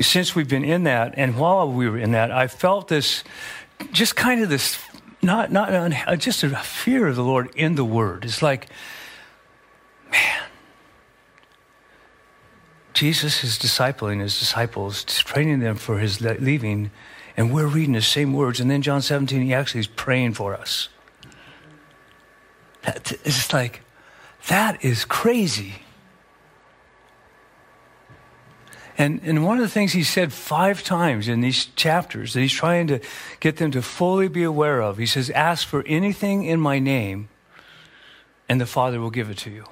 since 0.02 0.36
we've 0.36 0.48
been 0.48 0.64
in 0.64 0.84
that, 0.84 1.14
and 1.16 1.38
while 1.38 1.72
we 1.72 1.88
were 1.88 1.98
in 1.98 2.12
that, 2.12 2.30
I 2.30 2.48
felt 2.48 2.88
this, 2.88 3.24
just 3.92 4.14
kind 4.14 4.42
of 4.42 4.50
this, 4.50 4.78
not 5.26 5.52
not 5.52 5.72
uh, 5.72 6.16
just 6.16 6.42
a 6.42 6.56
fear 6.56 7.08
of 7.08 7.16
the 7.16 7.24
Lord 7.24 7.50
in 7.54 7.74
the 7.74 7.84
Word. 7.84 8.24
It's 8.24 8.40
like, 8.40 8.68
man. 10.10 10.42
Jesus 12.94 13.44
is 13.44 13.58
discipling 13.58 14.20
his 14.20 14.38
disciples, 14.38 15.04
training 15.04 15.60
them 15.60 15.76
for 15.76 15.98
his 15.98 16.22
leaving 16.22 16.90
and 17.36 17.52
we're 17.52 17.66
reading 17.66 17.92
the 17.92 18.02
same 18.02 18.32
words. 18.32 18.60
And 18.60 18.70
then 18.70 18.82
John 18.82 19.02
17, 19.02 19.42
he 19.42 19.52
actually 19.52 19.80
is 19.80 19.86
praying 19.86 20.34
for 20.34 20.54
us. 20.54 20.88
It's 22.84 23.52
like, 23.52 23.82
that 24.48 24.82
is 24.84 25.04
crazy. 25.04 25.74
And, 28.98 29.20
and 29.24 29.44
one 29.44 29.58
of 29.58 29.62
the 29.62 29.68
things 29.68 29.92
he 29.92 30.02
said 30.02 30.32
five 30.32 30.82
times 30.82 31.28
in 31.28 31.42
these 31.42 31.66
chapters 31.76 32.32
that 32.32 32.40
he's 32.40 32.52
trying 32.52 32.86
to 32.86 33.00
get 33.40 33.58
them 33.58 33.70
to 33.72 33.82
fully 33.82 34.28
be 34.28 34.42
aware 34.42 34.80
of, 34.80 34.96
he 34.96 35.06
says, 35.06 35.28
Ask 35.30 35.68
for 35.68 35.82
anything 35.86 36.44
in 36.44 36.60
my 36.60 36.78
name, 36.78 37.28
and 38.48 38.60
the 38.60 38.66
Father 38.66 39.00
will 39.00 39.10
give 39.10 39.28
it 39.28 39.38
to 39.38 39.50
you. 39.50 39.64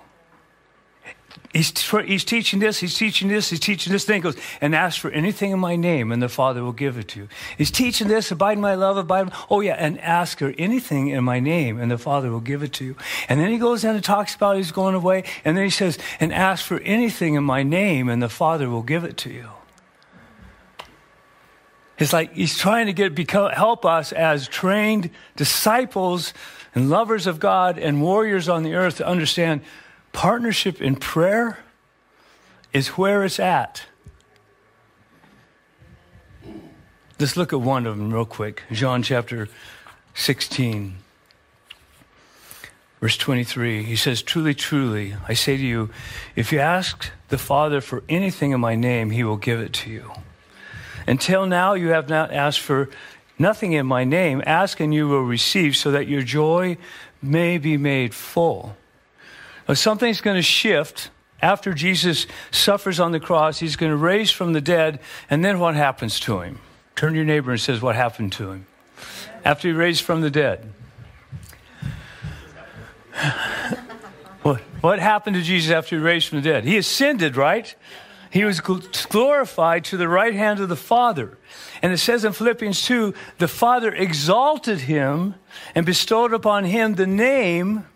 He's, 1.54 1.70
he's 1.88 2.24
teaching 2.24 2.58
this, 2.58 2.80
he's 2.80 2.98
teaching 2.98 3.28
this, 3.28 3.48
he's 3.48 3.60
teaching 3.60 3.92
this. 3.92 4.06
Then 4.06 4.16
he 4.16 4.20
goes, 4.20 4.36
and 4.60 4.74
ask 4.74 5.00
for 5.00 5.12
anything 5.12 5.52
in 5.52 5.60
my 5.60 5.76
name, 5.76 6.10
and 6.10 6.20
the 6.20 6.28
Father 6.28 6.64
will 6.64 6.72
give 6.72 6.98
it 6.98 7.06
to 7.08 7.20
you. 7.20 7.28
He's 7.56 7.70
teaching 7.70 8.08
this, 8.08 8.32
abide 8.32 8.54
in 8.54 8.60
my 8.60 8.74
love, 8.74 8.96
abide 8.96 9.28
in, 9.28 9.32
oh 9.48 9.60
yeah, 9.60 9.74
and 9.74 10.00
ask 10.00 10.40
for 10.40 10.52
anything 10.58 11.10
in 11.10 11.22
my 11.22 11.38
name, 11.38 11.78
and 11.78 11.92
the 11.92 11.96
Father 11.96 12.32
will 12.32 12.40
give 12.40 12.64
it 12.64 12.72
to 12.72 12.84
you. 12.84 12.96
And 13.28 13.38
then 13.38 13.52
he 13.52 13.58
goes 13.58 13.82
down 13.82 13.94
and 13.94 14.02
talks 14.02 14.34
about 14.34 14.56
he's 14.56 14.72
going 14.72 14.96
away, 14.96 15.22
and 15.44 15.56
then 15.56 15.62
he 15.62 15.70
says, 15.70 15.96
and 16.18 16.34
ask 16.34 16.64
for 16.64 16.80
anything 16.80 17.34
in 17.34 17.44
my 17.44 17.62
name, 17.62 18.08
and 18.08 18.20
the 18.20 18.28
Father 18.28 18.68
will 18.68 18.82
give 18.82 19.04
it 19.04 19.16
to 19.18 19.30
you. 19.30 19.48
It's 22.00 22.12
like 22.12 22.34
he's 22.34 22.58
trying 22.58 22.86
to 22.86 22.92
get 22.92 23.14
become, 23.14 23.52
help 23.52 23.84
us 23.84 24.10
as 24.10 24.48
trained 24.48 25.08
disciples 25.36 26.34
and 26.74 26.90
lovers 26.90 27.28
of 27.28 27.38
God 27.38 27.78
and 27.78 28.02
warriors 28.02 28.48
on 28.48 28.64
the 28.64 28.74
earth 28.74 28.96
to 28.96 29.06
understand 29.06 29.60
Partnership 30.14 30.80
in 30.80 30.94
prayer 30.94 31.58
is 32.72 32.90
where 32.90 33.24
it's 33.24 33.40
at. 33.40 33.82
Let's 37.18 37.36
look 37.36 37.52
at 37.52 37.60
one 37.60 37.84
of 37.84 37.98
them 37.98 38.14
real 38.14 38.24
quick. 38.24 38.62
John 38.70 39.02
chapter 39.02 39.48
16, 40.14 40.94
verse 43.00 43.16
23. 43.16 43.82
He 43.82 43.96
says, 43.96 44.22
Truly, 44.22 44.54
truly, 44.54 45.16
I 45.28 45.34
say 45.34 45.56
to 45.56 45.62
you, 45.62 45.90
if 46.36 46.52
you 46.52 46.60
ask 46.60 47.10
the 47.28 47.36
Father 47.36 47.80
for 47.80 48.04
anything 48.08 48.52
in 48.52 48.60
my 48.60 48.76
name, 48.76 49.10
he 49.10 49.24
will 49.24 49.36
give 49.36 49.58
it 49.58 49.72
to 49.72 49.90
you. 49.90 50.12
Until 51.08 51.44
now, 51.44 51.74
you 51.74 51.88
have 51.88 52.08
not 52.08 52.32
asked 52.32 52.60
for 52.60 52.88
nothing 53.36 53.72
in 53.72 53.84
my 53.84 54.04
name. 54.04 54.44
Ask 54.46 54.78
and 54.78 54.94
you 54.94 55.08
will 55.08 55.24
receive, 55.24 55.76
so 55.76 55.90
that 55.90 56.06
your 56.06 56.22
joy 56.22 56.78
may 57.20 57.58
be 57.58 57.76
made 57.76 58.14
full. 58.14 58.76
Something's 59.72 60.20
going 60.20 60.36
to 60.36 60.42
shift 60.42 61.10
after 61.40 61.72
Jesus 61.72 62.26
suffers 62.50 63.00
on 63.00 63.12
the 63.12 63.20
cross. 63.20 63.58
He's 63.58 63.76
going 63.76 63.90
to 63.90 63.96
raise 63.96 64.30
from 64.30 64.52
the 64.52 64.60
dead, 64.60 65.00
and 65.30 65.44
then 65.44 65.58
what 65.58 65.74
happens 65.74 66.20
to 66.20 66.40
him? 66.40 66.60
Turn 66.96 67.12
to 67.12 67.16
your 67.16 67.24
neighbor 67.24 67.50
and 67.50 67.60
says, 67.60 67.80
What 67.80 67.96
happened 67.96 68.32
to 68.32 68.50
him? 68.50 68.66
After 69.44 69.68
he 69.68 69.74
raised 69.74 70.02
from 70.02 70.20
the 70.20 70.30
dead. 70.30 70.72
what, 74.42 74.60
what 74.80 74.98
happened 74.98 75.36
to 75.36 75.42
Jesus 75.42 75.70
after 75.70 75.96
he 75.96 76.02
raised 76.02 76.28
from 76.28 76.40
the 76.42 76.48
dead? 76.48 76.64
He 76.64 76.76
ascended, 76.76 77.36
right? 77.36 77.74
He 78.30 78.44
was 78.44 78.60
glorified 78.60 79.84
to 79.86 79.96
the 79.96 80.08
right 80.08 80.34
hand 80.34 80.58
of 80.58 80.68
the 80.68 80.76
Father. 80.76 81.38
And 81.82 81.92
it 81.92 81.98
says 81.98 82.24
in 82.24 82.32
Philippians 82.32 82.84
2 82.84 83.14
the 83.38 83.46
Father 83.46 83.94
exalted 83.94 84.80
him 84.80 85.36
and 85.74 85.86
bestowed 85.86 86.32
upon 86.32 86.64
him 86.64 86.94
the 86.94 87.06
name 87.06 87.86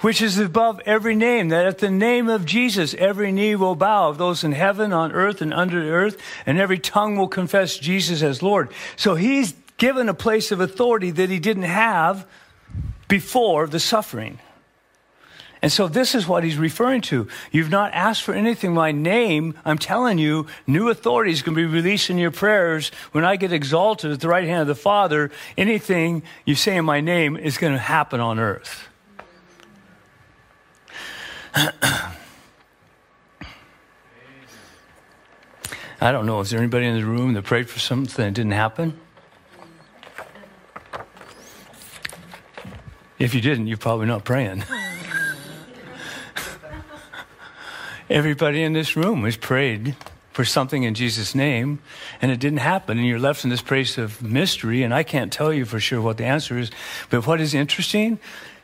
which 0.00 0.22
is 0.22 0.38
above 0.38 0.80
every 0.86 1.14
name, 1.14 1.48
that 1.48 1.66
at 1.66 1.78
the 1.78 1.90
name 1.90 2.28
of 2.28 2.44
Jesus 2.44 2.94
every 2.94 3.32
knee 3.32 3.54
will 3.54 3.74
bow 3.74 4.08
of 4.08 4.18
those 4.18 4.44
in 4.44 4.52
heaven, 4.52 4.92
on 4.92 5.12
earth, 5.12 5.40
and 5.40 5.52
under 5.52 5.84
the 5.84 5.90
earth, 5.90 6.16
and 6.46 6.58
every 6.58 6.78
tongue 6.78 7.16
will 7.16 7.28
confess 7.28 7.78
Jesus 7.78 8.22
as 8.22 8.42
Lord. 8.42 8.70
So 8.96 9.14
he's 9.14 9.54
given 9.76 10.08
a 10.08 10.14
place 10.14 10.52
of 10.52 10.60
authority 10.60 11.10
that 11.10 11.30
he 11.30 11.38
didn't 11.38 11.64
have 11.64 12.26
before 13.08 13.66
the 13.66 13.80
suffering. 13.80 14.38
And 15.62 15.70
so 15.70 15.88
this 15.88 16.14
is 16.14 16.26
what 16.26 16.42
he's 16.42 16.56
referring 16.56 17.02
to. 17.02 17.28
You've 17.52 17.68
not 17.68 17.92
asked 17.92 18.22
for 18.22 18.32
anything 18.32 18.72
my 18.72 18.92
name. 18.92 19.54
I'm 19.64 19.76
telling 19.76 20.16
you, 20.16 20.46
new 20.66 20.88
authority 20.88 21.32
is 21.32 21.42
going 21.42 21.54
to 21.54 21.60
be 21.60 21.70
released 21.70 22.08
in 22.08 22.16
your 22.16 22.30
prayers. 22.30 22.90
When 23.12 23.24
I 23.24 23.36
get 23.36 23.52
exalted 23.52 24.10
at 24.10 24.20
the 24.20 24.28
right 24.28 24.48
hand 24.48 24.62
of 24.62 24.68
the 24.68 24.74
Father, 24.74 25.30
anything 25.58 26.22
you 26.46 26.54
say 26.54 26.76
in 26.76 26.86
my 26.86 27.02
name 27.02 27.36
is 27.36 27.58
going 27.58 27.74
to 27.74 27.78
happen 27.78 28.20
on 28.20 28.38
earth. 28.38 28.89
I 31.54 32.12
don't 36.12 36.26
know. 36.26 36.40
Is 36.40 36.50
there 36.50 36.58
anybody 36.58 36.86
in 36.86 36.98
the 36.98 37.04
room 37.04 37.34
that 37.34 37.44
prayed 37.44 37.68
for 37.68 37.78
something 37.78 38.24
that 38.24 38.32
didn't 38.34 38.52
happen? 38.52 38.98
If 43.18 43.34
you 43.34 43.42
didn't, 43.42 43.66
you're 43.66 43.76
probably 43.76 44.06
not 44.06 44.24
praying. 44.24 44.64
Everybody 48.08 48.62
in 48.62 48.72
this 48.72 48.96
room 48.96 49.24
has 49.24 49.36
prayed 49.36 49.94
for 50.32 50.44
something 50.44 50.84
in 50.84 50.94
Jesus' 50.94 51.34
name, 51.34 51.80
and 52.22 52.32
it 52.32 52.40
didn't 52.40 52.60
happen, 52.60 52.96
and 52.96 53.06
you're 53.06 53.18
left 53.18 53.44
in 53.44 53.50
this 53.50 53.60
place 53.60 53.98
of 53.98 54.22
mystery, 54.22 54.82
and 54.82 54.94
I 54.94 55.02
can't 55.02 55.30
tell 55.30 55.52
you 55.52 55.66
for 55.66 55.78
sure 55.78 56.00
what 56.00 56.16
the 56.16 56.24
answer 56.24 56.58
is. 56.58 56.70
But 57.10 57.26
what 57.26 57.42
is 57.42 57.52
interesting, 57.52 58.18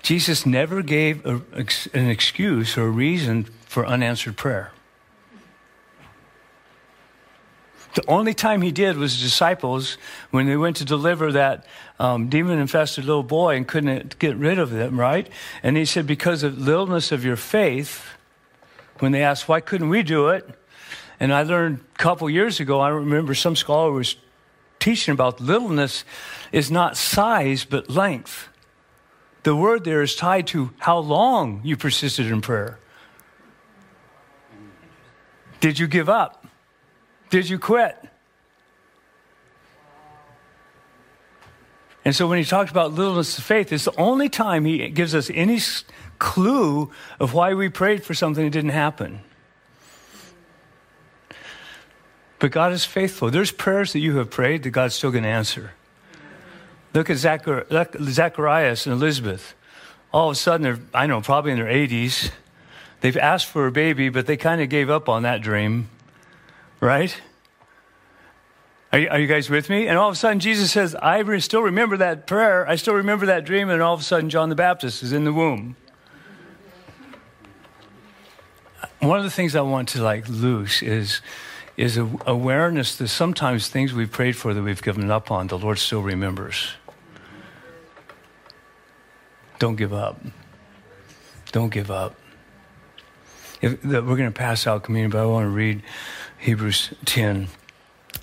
Jesus 0.06 0.46
never 0.46 0.82
gave 0.82 1.26
a, 1.26 1.42
an 1.92 2.08
excuse 2.08 2.78
or 2.78 2.84
a 2.84 2.90
reason 2.90 3.42
for 3.66 3.84
unanswered 3.84 4.36
prayer. 4.36 4.70
The 7.94 8.04
only 8.06 8.32
time 8.32 8.62
he 8.62 8.70
did 8.70 8.98
was 8.98 9.20
disciples 9.20 9.98
when 10.30 10.46
they 10.46 10.56
went 10.56 10.76
to 10.76 10.84
deliver 10.84 11.32
that 11.32 11.66
um, 11.98 12.28
demon 12.28 12.60
infested 12.60 13.04
little 13.04 13.24
boy 13.24 13.56
and 13.56 13.66
couldn't 13.66 14.16
get 14.20 14.36
rid 14.36 14.60
of 14.60 14.70
them, 14.70 15.00
right? 15.00 15.28
And 15.60 15.76
he 15.76 15.84
said, 15.84 16.06
Because 16.06 16.44
of 16.44 16.56
littleness 16.56 17.10
of 17.10 17.24
your 17.24 17.34
faith, 17.34 18.04
when 19.00 19.10
they 19.10 19.24
asked, 19.24 19.48
why 19.48 19.58
couldn't 19.58 19.88
we 19.88 20.04
do 20.04 20.28
it? 20.28 20.48
And 21.18 21.34
I 21.34 21.42
learned 21.42 21.80
a 21.96 21.98
couple 21.98 22.30
years 22.30 22.60
ago, 22.60 22.78
I 22.78 22.90
remember 22.90 23.34
some 23.34 23.56
scholar 23.56 23.90
was 23.90 24.14
teaching 24.78 25.10
about 25.10 25.40
littleness 25.40 26.04
is 26.52 26.70
not 26.70 26.96
size, 26.96 27.64
but 27.64 27.90
length. 27.90 28.50
The 29.46 29.54
word 29.54 29.84
there 29.84 30.02
is 30.02 30.16
tied 30.16 30.48
to 30.48 30.70
how 30.76 30.98
long 30.98 31.60
you 31.62 31.76
persisted 31.76 32.26
in 32.26 32.40
prayer. 32.40 32.80
Did 35.60 35.78
you 35.78 35.86
give 35.86 36.08
up? 36.08 36.44
Did 37.30 37.48
you 37.48 37.56
quit? 37.56 37.96
And 42.04 42.12
so 42.12 42.26
when 42.26 42.38
he 42.38 42.44
talks 42.44 42.72
about 42.72 42.94
littleness 42.94 43.38
of 43.38 43.44
faith, 43.44 43.72
it's 43.72 43.84
the 43.84 43.96
only 43.96 44.28
time 44.28 44.64
he 44.64 44.88
gives 44.88 45.14
us 45.14 45.30
any 45.32 45.60
clue 46.18 46.90
of 47.20 47.32
why 47.32 47.54
we 47.54 47.68
prayed 47.68 48.02
for 48.02 48.14
something 48.14 48.42
that 48.42 48.50
didn't 48.50 48.70
happen. 48.70 49.20
But 52.40 52.50
God 52.50 52.72
is 52.72 52.84
faithful. 52.84 53.30
There's 53.30 53.52
prayers 53.52 53.92
that 53.92 54.00
you 54.00 54.16
have 54.16 54.28
prayed 54.28 54.64
that 54.64 54.70
God's 54.70 54.96
still 54.96 55.12
going 55.12 55.22
to 55.22 55.30
answer. 55.30 55.70
Look 56.96 57.10
at 57.10 57.18
Zachar- 57.18 57.66
Zacharias 58.00 58.86
and 58.86 58.94
Elizabeth. 58.94 59.54
All 60.14 60.30
of 60.30 60.32
a 60.32 60.34
sudden, 60.34 60.62
they're, 60.62 60.78
I 60.94 61.06
know, 61.06 61.20
probably 61.20 61.52
in 61.52 61.58
their 61.58 61.66
80s. 61.66 62.30
They've 63.02 63.18
asked 63.18 63.44
for 63.48 63.66
a 63.66 63.70
baby, 63.70 64.08
but 64.08 64.24
they 64.24 64.38
kind 64.38 64.62
of 64.62 64.70
gave 64.70 64.88
up 64.88 65.06
on 65.06 65.22
that 65.24 65.42
dream, 65.42 65.90
right? 66.80 67.14
Are 68.94 68.98
you, 68.98 69.08
are 69.10 69.18
you, 69.18 69.26
guys 69.26 69.50
with 69.50 69.68
me? 69.68 69.88
And 69.88 69.98
all 69.98 70.08
of 70.08 70.14
a 70.14 70.16
sudden, 70.16 70.40
Jesus 70.40 70.72
says, 70.72 70.94
I 70.94 71.36
still 71.36 71.60
remember 71.60 71.98
that 71.98 72.26
prayer. 72.26 72.66
I 72.66 72.76
still 72.76 72.94
remember 72.94 73.26
that 73.26 73.44
dream. 73.44 73.68
And 73.68 73.82
all 73.82 73.92
of 73.92 74.00
a 74.00 74.04
sudden, 74.04 74.30
John 74.30 74.48
the 74.48 74.54
Baptist 74.54 75.02
is 75.02 75.12
in 75.12 75.24
the 75.24 75.34
womb. 75.34 75.76
one 79.00 79.18
of 79.18 79.24
the 79.24 79.30
things 79.30 79.54
I 79.54 79.60
want 79.60 79.90
to 79.90 80.02
like 80.02 80.26
loose 80.30 80.82
is 80.82 81.20
is 81.76 81.98
a, 81.98 82.08
awareness 82.24 82.96
that 82.96 83.08
sometimes 83.08 83.68
things 83.68 83.92
we've 83.92 84.10
prayed 84.10 84.34
for 84.34 84.54
that 84.54 84.62
we've 84.62 84.82
given 84.82 85.10
up 85.10 85.30
on, 85.30 85.48
the 85.48 85.58
Lord 85.58 85.78
still 85.78 86.00
remembers. 86.00 86.70
Don't 89.58 89.76
give 89.76 89.92
up. 89.92 90.20
Don't 91.52 91.70
give 91.70 91.90
up. 91.90 92.14
If, 93.62 93.80
the, 93.82 94.02
we're 94.02 94.16
going 94.16 94.30
to 94.30 94.38
pass 94.38 94.66
out 94.66 94.82
communion, 94.82 95.10
but 95.10 95.20
I 95.20 95.26
want 95.26 95.44
to 95.44 95.50
read 95.50 95.82
Hebrews 96.38 96.92
10, 97.06 97.48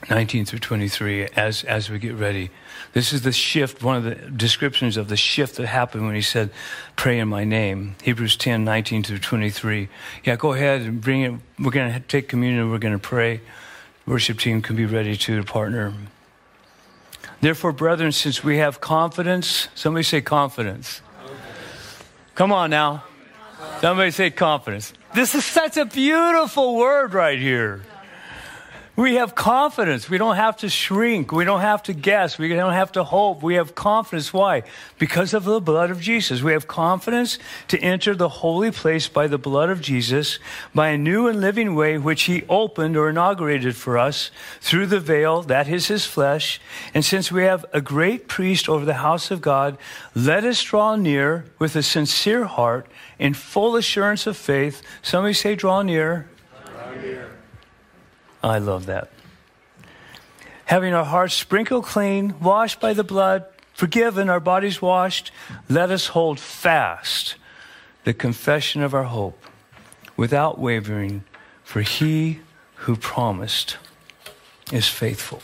19 0.09 0.45
through 0.45 0.59
23 0.59 1.29
as, 1.35 1.63
as 1.63 1.89
we 1.89 1.97
get 1.97 2.15
ready. 2.15 2.51
This 2.93 3.11
is 3.11 3.23
the 3.23 3.31
shift, 3.31 3.81
one 3.81 3.95
of 3.95 4.03
the 4.03 4.15
descriptions 4.15 4.97
of 4.97 5.07
the 5.07 5.17
shift 5.17 5.55
that 5.55 5.65
happened 5.65 6.05
when 6.05 6.13
he 6.13 6.21
said, 6.21 6.51
Pray 6.95 7.19
in 7.19 7.27
my 7.27 7.43
name. 7.43 7.95
Hebrews 8.03 8.37
10, 8.37 8.63
19 8.63 9.03
through 9.03 9.19
23. 9.19 9.89
Yeah, 10.23 10.35
go 10.35 10.53
ahead 10.53 10.81
and 10.81 11.01
bring 11.01 11.21
it. 11.21 11.33
We're 11.57 11.71
going 11.71 11.91
to 11.91 11.99
take 11.99 12.27
communion. 12.27 12.69
We're 12.69 12.77
going 12.77 12.93
to 12.93 12.99
pray. 12.99 13.41
Worship 14.05 14.37
team 14.37 14.61
can 14.61 14.75
be 14.75 14.85
ready 14.85 15.15
to 15.15 15.43
partner. 15.43 15.93
Therefore, 17.41 17.71
brethren, 17.71 18.11
since 18.11 18.43
we 18.43 18.57
have 18.57 18.79
confidence, 18.79 19.67
somebody 19.75 20.03
say 20.03 20.21
confidence. 20.21 21.01
Come 22.35 22.51
on 22.51 22.69
now. 22.69 23.03
Somebody 23.81 24.11
say 24.11 24.31
confidence. 24.31 24.93
This 25.13 25.35
is 25.35 25.45
such 25.45 25.77
a 25.77 25.85
beautiful 25.85 26.75
word 26.75 27.13
right 27.13 27.37
here. 27.37 27.83
We 28.95 29.15
have 29.15 29.33
confidence. 29.33 30.07
We 30.07 30.19
don't 30.19 30.35
have 30.35 30.57
to 30.57 30.69
shrink. 30.69 31.31
We 31.31 31.45
don't 31.45 31.61
have 31.61 31.81
to 31.83 31.93
guess. 31.93 32.37
We 32.37 32.49
don't 32.49 32.73
have 32.73 32.91
to 32.91 33.03
hope. 33.03 33.41
We 33.41 33.55
have 33.55 33.73
confidence. 33.73 34.31
Why? 34.31 34.61
Because 34.99 35.33
of 35.33 35.45
the 35.45 35.59
blood 35.59 35.89
of 35.89 35.99
Jesus. 35.99 36.43
We 36.43 36.51
have 36.51 36.67
confidence 36.67 37.39
to 37.69 37.79
enter 37.79 38.13
the 38.13 38.29
holy 38.29 38.69
place 38.69 39.07
by 39.07 39.25
the 39.25 39.39
blood 39.39 39.71
of 39.71 39.81
Jesus, 39.81 40.37
by 40.75 40.89
a 40.89 40.97
new 40.97 41.27
and 41.27 41.41
living 41.41 41.73
way 41.73 41.97
which 41.97 42.23
he 42.23 42.43
opened 42.47 42.95
or 42.95 43.09
inaugurated 43.09 43.75
for 43.75 43.97
us 43.97 44.29
through 44.61 44.85
the 44.85 44.99
veil, 44.99 45.41
that 45.41 45.67
is 45.67 45.87
his 45.87 46.05
flesh. 46.05 46.61
And 46.93 47.03
since 47.03 47.31
we 47.31 47.43
have 47.45 47.65
a 47.73 47.81
great 47.81 48.27
priest 48.27 48.69
over 48.69 48.85
the 48.85 48.95
house 48.95 49.31
of 49.31 49.41
God, 49.41 49.75
let 50.13 50.43
us 50.43 50.61
draw 50.61 50.95
near 50.95 51.45
with 51.57 51.75
a 51.75 51.81
sincere 51.81 52.45
heart 52.45 52.85
in 53.17 53.33
full 53.33 53.75
assurance 53.75 54.27
of 54.27 54.37
faith. 54.37 54.83
Somebody 55.01 55.33
say, 55.33 55.55
draw 55.55 55.81
near. 55.81 56.29
Draw 56.63 56.91
near 57.01 57.32
I 58.43 58.57
love 58.57 58.87
that. 58.87 59.09
Having 60.65 60.93
our 60.93 61.05
hearts 61.05 61.33
sprinkled 61.33 61.85
clean, 61.85 62.39
washed 62.41 62.81
by 62.81 62.93
the 62.93 63.03
blood, 63.03 63.45
forgiven, 63.73 64.29
our 64.29 64.41
bodies 64.41 64.81
washed, 64.81 65.31
let 65.69 65.89
us 65.89 66.07
hold 66.07 66.39
fast 66.39 67.35
the 68.03 68.13
confession 68.13 68.83
of 68.83 68.93
our 68.93 69.03
hope 69.03 69.45
without 70.17 70.59
wavering, 70.59 71.23
for 71.63 71.81
he 71.81 72.39
who 72.75 72.97
promised 72.97 73.77
is 74.71 74.87
faithful. 74.87 75.41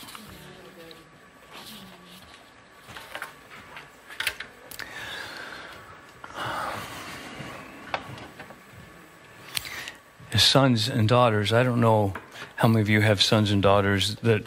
As 10.32 10.42
sons 10.42 10.88
and 10.88 11.08
daughters, 11.08 11.52
I 11.52 11.62
don't 11.62 11.80
know 11.80 12.14
how 12.60 12.68
many 12.68 12.82
of 12.82 12.90
you 12.90 13.00
have 13.00 13.22
sons 13.22 13.50
and 13.52 13.62
daughters 13.62 14.16
that 14.16 14.44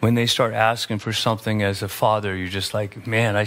when 0.00 0.14
they 0.14 0.24
start 0.24 0.54
asking 0.54 0.98
for 0.98 1.12
something 1.12 1.62
as 1.62 1.82
a 1.82 1.88
father, 1.88 2.34
you're 2.34 2.48
just 2.48 2.72
like, 2.72 3.06
man, 3.06 3.36
I, 3.36 3.46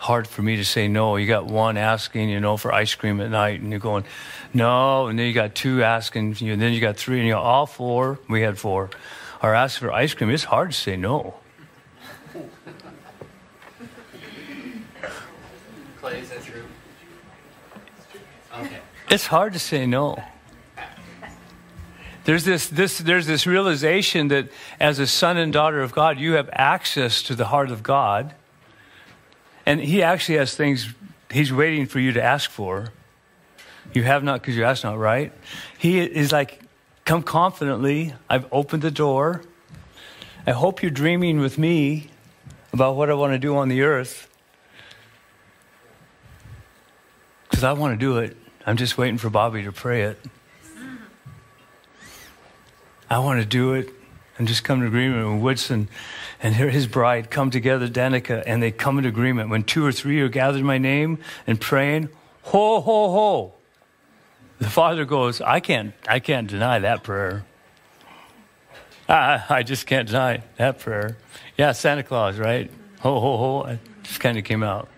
hard 0.00 0.28
for 0.28 0.42
me 0.42 0.56
to 0.56 0.66
say 0.66 0.86
no. 0.86 1.16
You 1.16 1.26
got 1.26 1.46
one 1.46 1.78
asking, 1.78 2.28
you 2.28 2.40
know, 2.40 2.58
for 2.58 2.74
ice 2.74 2.94
cream 2.94 3.22
at 3.22 3.30
night, 3.30 3.62
and 3.62 3.70
you're 3.70 3.80
going, 3.80 4.04
no. 4.52 5.06
And 5.06 5.18
then 5.18 5.26
you 5.26 5.32
got 5.32 5.54
two 5.54 5.82
asking, 5.82 6.36
and 6.42 6.60
then 6.60 6.74
you 6.74 6.80
got 6.82 6.98
three, 6.98 7.20
and 7.20 7.26
you 7.26 7.34
all 7.34 7.64
four, 7.64 8.18
we 8.28 8.42
had 8.42 8.58
four, 8.58 8.90
are 9.40 9.54
asking 9.54 9.88
for 9.88 9.94
ice 9.94 10.12
cream. 10.12 10.28
It's 10.28 10.44
hard 10.44 10.72
to 10.72 10.76
say 10.76 10.94
no. 10.98 11.36
Clay, 16.02 16.20
is 16.20 16.28
that 16.28 16.42
true? 16.42 16.64
Okay. 18.58 18.78
It's 19.08 19.26
hard 19.26 19.54
to 19.54 19.58
say 19.58 19.86
no. 19.86 20.22
There's 22.24 22.44
this, 22.44 22.68
this, 22.68 22.98
there's 22.98 23.26
this 23.26 23.46
realization 23.46 24.28
that 24.28 24.48
as 24.80 24.98
a 24.98 25.06
son 25.06 25.36
and 25.36 25.52
daughter 25.52 25.82
of 25.82 25.92
God, 25.92 26.18
you 26.18 26.32
have 26.32 26.48
access 26.52 27.22
to 27.24 27.34
the 27.34 27.46
heart 27.46 27.70
of 27.70 27.82
God. 27.82 28.34
And 29.66 29.80
He 29.80 30.02
actually 30.02 30.38
has 30.38 30.54
things 30.56 30.94
He's 31.30 31.52
waiting 31.52 31.86
for 31.86 31.98
you 31.98 32.12
to 32.12 32.22
ask 32.22 32.50
for. 32.50 32.92
You 33.92 34.04
have 34.04 34.24
not 34.24 34.40
because 34.40 34.56
you 34.56 34.64
ask 34.64 34.84
not, 34.84 34.98
right? 34.98 35.32
He 35.78 36.00
is 36.00 36.32
like, 36.32 36.60
come 37.04 37.22
confidently. 37.22 38.14
I've 38.30 38.46
opened 38.52 38.82
the 38.82 38.90
door. 38.90 39.42
I 40.46 40.52
hope 40.52 40.82
you're 40.82 40.90
dreaming 40.90 41.40
with 41.40 41.58
me 41.58 42.10
about 42.72 42.96
what 42.96 43.10
I 43.10 43.14
want 43.14 43.32
to 43.32 43.38
do 43.38 43.56
on 43.56 43.68
the 43.68 43.82
earth. 43.82 44.28
Because 47.50 47.64
I 47.64 47.72
want 47.72 47.92
to 47.92 47.98
do 47.98 48.18
it. 48.18 48.36
I'm 48.66 48.76
just 48.76 48.96
waiting 48.96 49.18
for 49.18 49.28
Bobby 49.28 49.62
to 49.64 49.72
pray 49.72 50.02
it. 50.02 50.18
I 53.10 53.18
want 53.18 53.40
to 53.40 53.46
do 53.46 53.74
it 53.74 53.90
and 54.38 54.48
just 54.48 54.64
come 54.64 54.80
to 54.80 54.86
agreement 54.86 55.34
with 55.34 55.42
Woodson 55.42 55.88
and 56.42 56.54
his 56.54 56.86
bride 56.86 57.30
come 57.30 57.50
together, 57.50 57.88
Danica, 57.88 58.42
and 58.46 58.62
they 58.62 58.70
come 58.70 58.98
into 58.98 59.08
agreement. 59.08 59.48
When 59.48 59.62
two 59.62 59.84
or 59.84 59.92
three 59.92 60.20
are 60.20 60.28
gathered 60.28 60.58
in 60.58 60.66
my 60.66 60.78
name 60.78 61.18
and 61.46 61.60
praying, 61.60 62.08
ho, 62.42 62.80
ho, 62.80 63.10
ho. 63.10 63.54
The 64.58 64.70
father 64.70 65.04
goes, 65.04 65.40
I 65.40 65.60
can't, 65.60 65.94
I 66.08 66.20
can't 66.20 66.48
deny 66.48 66.78
that 66.80 67.02
prayer. 67.02 67.44
I, 69.08 69.42
I 69.48 69.62
just 69.62 69.86
can't 69.86 70.06
deny 70.06 70.42
that 70.56 70.78
prayer. 70.78 71.16
Yeah, 71.56 71.72
Santa 71.72 72.02
Claus, 72.02 72.38
right? 72.38 72.70
Ho, 73.00 73.20
ho, 73.20 73.36
ho. 73.36 73.62
It 73.64 73.78
just 74.02 74.20
kind 74.20 74.38
of 74.38 74.44
came 74.44 74.62
out. 74.62 74.88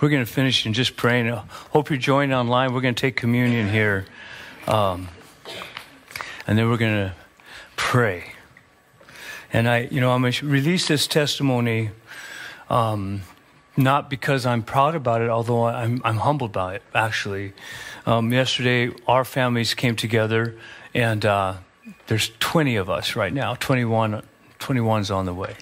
We're 0.00 0.08
going 0.08 0.24
to 0.24 0.32
finish 0.32 0.64
in 0.64 0.72
just 0.72 0.96
praying. 0.96 1.30
I 1.30 1.44
hope 1.72 1.90
you're 1.90 1.98
joining 1.98 2.32
online. 2.32 2.72
We're 2.72 2.80
going 2.80 2.94
to 2.94 3.00
take 3.00 3.16
communion 3.16 3.68
here. 3.68 4.06
Um, 4.66 5.08
and 6.46 6.56
then 6.56 6.70
we're 6.70 6.78
going 6.78 7.08
to 7.08 7.14
pray. 7.76 8.32
And 9.52 9.68
I, 9.68 9.88
you 9.90 10.00
know, 10.00 10.12
I'm 10.12 10.22
going 10.22 10.32
to 10.32 10.46
release 10.46 10.88
this 10.88 11.06
testimony, 11.06 11.90
um, 12.70 13.22
not 13.76 14.08
because 14.08 14.46
I'm 14.46 14.62
proud 14.62 14.94
about 14.94 15.20
it, 15.20 15.28
although 15.28 15.66
I'm, 15.66 16.00
I'm 16.02 16.16
humbled 16.16 16.52
by 16.52 16.76
it, 16.76 16.82
actually. 16.94 17.52
Um, 18.06 18.32
yesterday, 18.32 18.94
our 19.06 19.26
families 19.26 19.74
came 19.74 19.96
together, 19.96 20.56
and 20.94 21.26
uh, 21.26 21.56
there's 22.06 22.30
20 22.40 22.76
of 22.76 22.88
us 22.88 23.16
right 23.16 23.34
now. 23.34 23.54
21, 23.56 24.22
21's 24.60 25.10
on 25.10 25.26
the 25.26 25.34
way. 25.34 25.56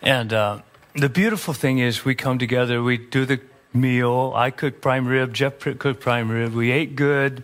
And 0.00 0.32
uh, 0.32 0.60
the 0.96 1.08
beautiful 1.08 1.52
thing 1.52 1.78
is, 1.78 2.04
we 2.04 2.14
come 2.14 2.38
together, 2.38 2.82
we 2.82 2.96
do 2.96 3.26
the 3.26 3.40
meal. 3.72 4.32
I 4.34 4.50
cook 4.50 4.80
prime 4.80 5.06
rib, 5.06 5.34
Jeff 5.34 5.58
cooked 5.58 6.00
prime 6.00 6.30
rib. 6.30 6.54
We 6.54 6.70
ate 6.70 6.96
good. 6.96 7.42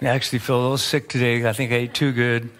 I 0.00 0.06
actually 0.06 0.38
feel 0.38 0.60
a 0.60 0.62
little 0.62 0.78
sick 0.78 1.08
today. 1.08 1.46
I 1.46 1.52
think 1.52 1.72
I 1.72 1.76
ate 1.76 1.94
too 1.94 2.12
good. 2.12 2.50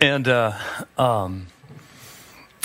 And, 0.00 0.28
uh, 0.28 0.58
um, 0.98 1.46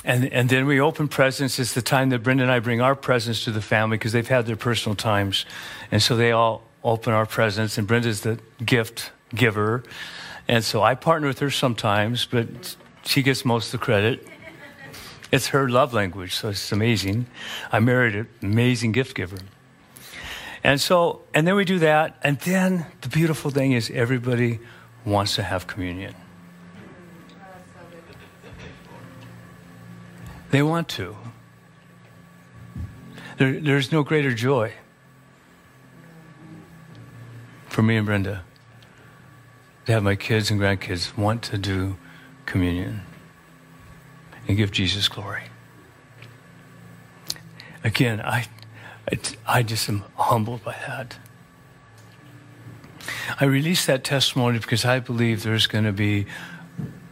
and, 0.04 0.32
and 0.34 0.50
then 0.50 0.66
we 0.66 0.80
open 0.80 1.08
presents. 1.08 1.60
It's 1.60 1.74
the 1.74 1.82
time 1.82 2.10
that 2.10 2.24
Brenda 2.24 2.44
and 2.44 2.52
I 2.52 2.60
bring 2.60 2.82
our 2.82 2.96
presents 2.96 3.44
to 3.46 3.52
the 3.52 3.62
family 3.62 3.98
because 3.98 4.12
they've 4.12 4.28
had 4.28 4.46
their 4.46 4.56
personal 4.56 4.96
times. 4.96 5.46
And 5.92 6.02
so 6.02 6.16
they 6.16 6.32
all 6.32 6.64
open 6.84 7.14
our 7.14 7.26
presents, 7.26 7.78
and 7.78 7.88
Brenda's 7.88 8.22
the 8.22 8.40
gift 8.64 9.12
giver. 9.36 9.84
And 10.48 10.64
so 10.64 10.82
I 10.82 10.96
partner 10.96 11.28
with 11.28 11.40
her 11.40 11.52
sometimes, 11.52 12.26
but 12.26 12.76
she 13.04 13.22
gets 13.22 13.46
most 13.46 13.74
of 13.74 13.80
the 13.80 13.86
credit. 13.86 14.28
It's 15.32 15.48
her 15.48 15.70
love 15.70 15.94
language, 15.94 16.34
so 16.36 16.50
it's 16.50 16.72
amazing. 16.72 17.28
I 17.72 17.80
married 17.80 18.16
an 18.16 18.28
amazing 18.42 18.92
gift 18.92 19.16
giver. 19.16 19.38
And 20.64 20.82
so, 20.82 21.22
and 21.34 21.48
then 21.48 21.56
we 21.56 21.66
do 21.66 21.80
that, 21.80 22.18
and 22.24 22.40
then 22.40 22.86
the 23.02 23.10
beautiful 23.10 23.52
thing 23.52 23.72
is 23.74 23.90
everybody 23.92 24.60
wants 25.06 25.36
to 25.36 25.44
have 25.44 25.68
communion. 25.68 26.16
They 30.52 30.64
want 30.64 30.90
to. 30.90 31.16
There, 33.38 33.60
there's 33.60 33.92
no 33.92 34.04
greater 34.04 34.34
joy 34.34 34.74
for 37.68 37.84
me 37.84 37.96
and 37.96 38.06
Brenda 38.06 38.44
to 39.86 39.92
have 39.92 40.04
my 40.04 40.16
kids 40.16 40.52
and 40.52 40.60
grandkids 40.60 41.16
want 41.16 41.44
to 41.44 41.58
do 41.58 41.96
communion 42.46 43.02
and 44.50 44.58
give 44.58 44.72
Jesus 44.72 45.08
glory. 45.08 45.44
Again, 47.84 48.20
I, 48.20 48.48
I, 49.48 49.64
just 49.64 49.88
am 49.88 50.04
humbled 50.16 50.64
by 50.64 50.76
that. 50.88 51.18
I 53.40 53.46
release 53.46 53.86
that 53.86 54.04
testimony 54.04 54.58
because 54.58 54.84
I 54.86 55.00
believe 55.00 55.44
there's 55.44 55.68
going 55.68 55.86
to 55.86 55.94
be 55.94 56.26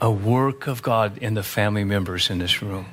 a 0.01 0.09
work 0.09 0.65
of 0.65 0.81
God 0.81 1.19
in 1.19 1.35
the 1.35 1.43
family 1.43 1.83
members 1.83 2.31
in 2.31 2.39
this 2.39 2.61
room 2.61 2.87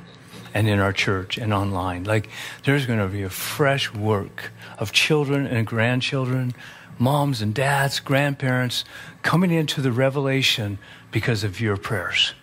and 0.52 0.68
in 0.68 0.78
our 0.78 0.92
church 0.92 1.38
and 1.38 1.52
online. 1.52 2.04
Like 2.04 2.28
there's 2.64 2.85
going 2.85 2.98
to 2.98 3.09
be 3.09 3.22
a 3.22 3.30
fresh 3.30 3.94
work 3.94 4.52
of 4.78 4.92
children 4.92 5.46
and 5.46 5.66
grandchildren, 5.66 6.54
moms 6.98 7.40
and 7.40 7.54
dads, 7.54 7.98
grandparents 7.98 8.85
coming 9.22 9.50
into 9.50 9.80
the 9.80 9.90
revelation 9.90 10.78
because 11.11 11.44
of 11.44 11.62
your 11.62 11.78
prayers, 11.78 12.35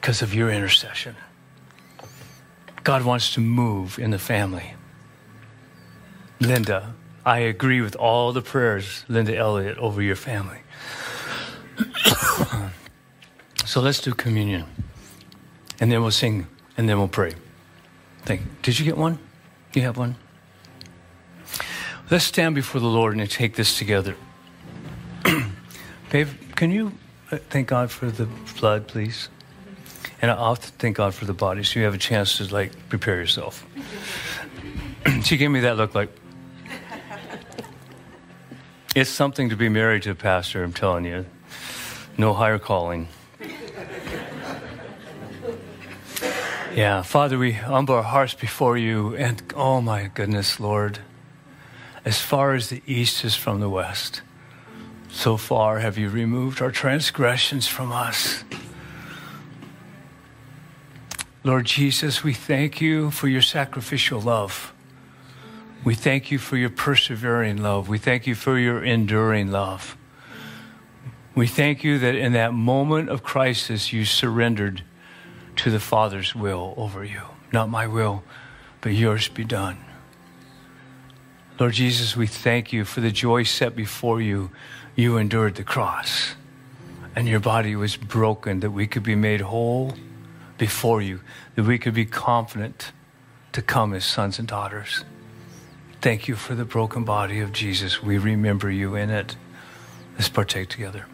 because 0.00 0.22
of 0.22 0.34
your 0.34 0.50
intercession. 0.50 1.16
God 2.82 3.04
wants 3.04 3.34
to 3.34 3.40
move 3.40 3.98
in 3.98 4.10
the 4.10 4.18
family. 4.18 4.74
Linda, 6.40 6.94
I 7.24 7.40
agree 7.40 7.80
with 7.82 7.96
all 7.96 8.32
the 8.32 8.40
prayers, 8.40 9.04
Linda 9.08 9.36
Elliott, 9.36 9.76
over 9.78 10.00
your 10.00 10.16
family. 10.16 10.60
so 13.66 13.80
let's 13.80 14.00
do 14.00 14.12
communion 14.12 14.64
and 15.80 15.90
then 15.90 16.02
we'll 16.02 16.10
sing, 16.10 16.46
and 16.76 16.88
then 16.88 16.98
we'll 16.98 17.08
pray. 17.08 17.32
Thank 18.26 18.42
you. 18.42 18.46
Did 18.62 18.78
you 18.78 18.84
get 18.84 18.98
one? 18.98 19.18
You 19.72 19.82
have 19.82 19.96
one? 19.96 20.16
Let's 22.10 22.24
stand 22.24 22.54
before 22.54 22.80
the 22.80 22.86
Lord 22.86 23.16
and 23.16 23.30
take 23.30 23.56
this 23.56 23.78
together. 23.78 24.14
Babe, 26.10 26.28
can 26.54 26.70
you 26.70 26.92
uh, 27.32 27.38
thank 27.48 27.68
God 27.68 27.90
for 27.90 28.10
the 28.10 28.28
blood, 28.58 28.88
please? 28.88 29.30
And 30.22 30.30
I'll 30.30 30.54
thank 30.54 30.96
God 30.96 31.14
for 31.14 31.24
the 31.24 31.32
body 31.32 31.62
so 31.62 31.78
you 31.78 31.84
have 31.86 31.94
a 31.94 31.98
chance 31.98 32.36
to 32.38 32.52
like 32.52 32.72
prepare 32.88 33.16
yourself. 33.16 33.66
she 35.24 35.36
gave 35.36 35.50
me 35.50 35.60
that 35.60 35.76
look 35.76 35.94
like, 35.94 36.10
it's 38.94 39.10
something 39.10 39.48
to 39.50 39.56
be 39.56 39.68
married 39.68 40.02
to 40.02 40.10
a 40.10 40.14
pastor, 40.14 40.62
I'm 40.62 40.72
telling 40.72 41.04
you. 41.04 41.24
No 42.18 42.34
higher 42.34 42.58
calling. 42.58 43.08
Yeah, 46.74 47.02
Father, 47.02 47.38
we 47.38 47.52
humble 47.52 47.96
our 47.96 48.02
hearts 48.02 48.34
before 48.34 48.76
you, 48.76 49.16
and 49.16 49.42
oh 49.56 49.80
my 49.80 50.10
goodness, 50.14 50.60
Lord, 50.60 51.00
as 52.04 52.20
far 52.20 52.54
as 52.54 52.68
the 52.68 52.82
east 52.86 53.24
is 53.24 53.34
from 53.34 53.60
the 53.60 53.68
west, 53.68 54.22
so 55.10 55.36
far 55.36 55.80
have 55.80 55.98
you 55.98 56.08
removed 56.08 56.62
our 56.62 56.70
transgressions 56.70 57.66
from 57.66 57.90
us. 57.90 58.44
Lord 61.42 61.64
Jesus, 61.64 62.22
we 62.22 62.34
thank 62.34 62.82
you 62.82 63.10
for 63.10 63.26
your 63.26 63.40
sacrificial 63.40 64.20
love. 64.20 64.74
We 65.82 65.94
thank 65.94 66.30
you 66.30 66.38
for 66.38 66.58
your 66.58 66.68
persevering 66.68 67.56
love. 67.56 67.88
We 67.88 67.96
thank 67.96 68.26
you 68.26 68.34
for 68.34 68.58
your 68.58 68.84
enduring 68.84 69.50
love. 69.50 69.96
We 71.34 71.46
thank 71.46 71.82
you 71.82 71.98
that 71.98 72.14
in 72.14 72.34
that 72.34 72.52
moment 72.52 73.08
of 73.08 73.22
crisis, 73.22 73.90
you 73.90 74.04
surrendered 74.04 74.82
to 75.56 75.70
the 75.70 75.80
Father's 75.80 76.34
will 76.34 76.74
over 76.76 77.02
you. 77.04 77.22
Not 77.52 77.70
my 77.70 77.86
will, 77.86 78.22
but 78.82 78.92
yours 78.92 79.28
be 79.28 79.44
done. 79.44 79.78
Lord 81.58 81.72
Jesus, 81.72 82.14
we 82.14 82.26
thank 82.26 82.70
you 82.70 82.84
for 82.84 83.00
the 83.00 83.10
joy 83.10 83.44
set 83.44 83.74
before 83.74 84.20
you. 84.20 84.50
You 84.94 85.16
endured 85.16 85.54
the 85.54 85.64
cross, 85.64 86.34
and 87.16 87.26
your 87.26 87.40
body 87.40 87.76
was 87.76 87.96
broken 87.96 88.60
that 88.60 88.72
we 88.72 88.86
could 88.86 89.02
be 89.02 89.14
made 89.14 89.40
whole 89.40 89.94
before 90.60 91.00
you, 91.00 91.20
that 91.54 91.64
we 91.64 91.78
could 91.78 91.94
be 91.94 92.04
confident 92.04 92.92
to 93.50 93.62
come 93.62 93.94
as 93.94 94.04
sons 94.04 94.38
and 94.38 94.46
daughters. 94.46 95.06
Thank 96.02 96.28
you 96.28 96.36
for 96.36 96.54
the 96.54 96.66
broken 96.66 97.02
body 97.02 97.40
of 97.40 97.50
Jesus. 97.50 98.02
We 98.02 98.18
remember 98.18 98.70
you 98.70 98.94
in 98.94 99.08
it. 99.08 99.36
Let's 100.16 100.28
partake 100.28 100.68
together. 100.68 101.06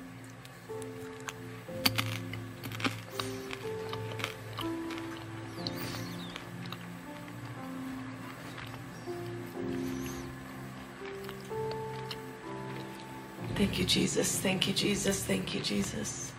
Thank 13.55 13.79
you, 13.79 13.85
Jesus. 13.85 14.41
Thank 14.41 14.67
you, 14.67 14.75
Jesus. 14.75 15.23
Thank 15.23 15.55
you, 15.55 15.61
Jesus. 15.61 16.33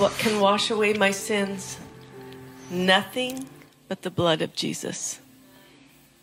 What 0.00 0.16
can 0.16 0.40
wash 0.40 0.70
away 0.70 0.94
my 0.94 1.10
sins? 1.10 1.78
Nothing 2.70 3.46
but 3.86 4.00
the 4.00 4.10
blood 4.10 4.40
of 4.40 4.54
Jesus. 4.54 5.20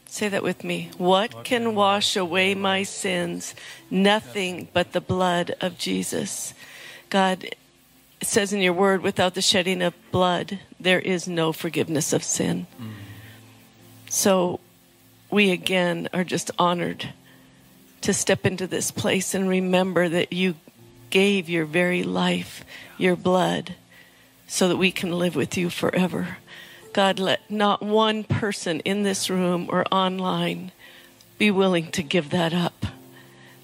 Say 0.08 0.30
that 0.30 0.42
with 0.42 0.63
me. 0.63 0.90
What 0.98 1.44
can 1.44 1.76
wash 1.76 2.16
away 2.16 2.56
my 2.56 2.82
sins? 2.82 3.54
Nothing 3.92 4.68
but 4.74 4.94
the 4.94 5.00
blood 5.00 5.54
of 5.62 5.78
Jesus. 5.78 6.56
God, 7.12 7.50
says 8.24 8.52
in 8.52 8.62
your 8.62 8.74
word, 8.74 9.04
without 9.04 9.36
the 9.36 9.44
shedding 9.44 9.84
of 9.84 9.94
blood, 10.12 10.58
there 10.80 11.00
is 11.00 11.28
no 11.28 11.54
forgiveness 11.54 12.13
of 12.13 12.24
sin. 12.24 12.66
Mm. 12.82 12.90
So 14.10 14.60
we 15.30 15.52
again 15.52 16.10
are 16.13 16.24
just 16.24 16.50
honored 16.58 17.13
to 18.02 18.12
step 18.12 18.44
into 18.44 18.66
this 18.66 18.90
place 18.90 19.36
and 19.36 19.48
remember 19.48 20.10
that 20.10 20.34
you 20.34 20.56
gave 21.10 21.50
your 21.50 21.65
very 21.65 22.04
life, 22.04 22.63
your 22.98 23.15
blood, 23.15 23.76
so 24.48 24.67
that 24.67 24.78
we 24.78 24.91
can 24.91 25.12
live 25.12 25.36
with 25.36 25.58
you 25.58 25.70
forever. 25.70 26.38
God, 26.93 27.20
let 27.20 27.50
not 27.52 27.82
one 27.82 28.24
person 28.24 28.80
in 28.82 29.04
this 29.04 29.30
room 29.30 29.67
or 29.70 29.86
online 29.91 30.72
be 31.38 31.52
willing 31.52 31.91
to 31.91 32.02
give 32.02 32.32
that 32.32 32.54
up, 32.54 32.86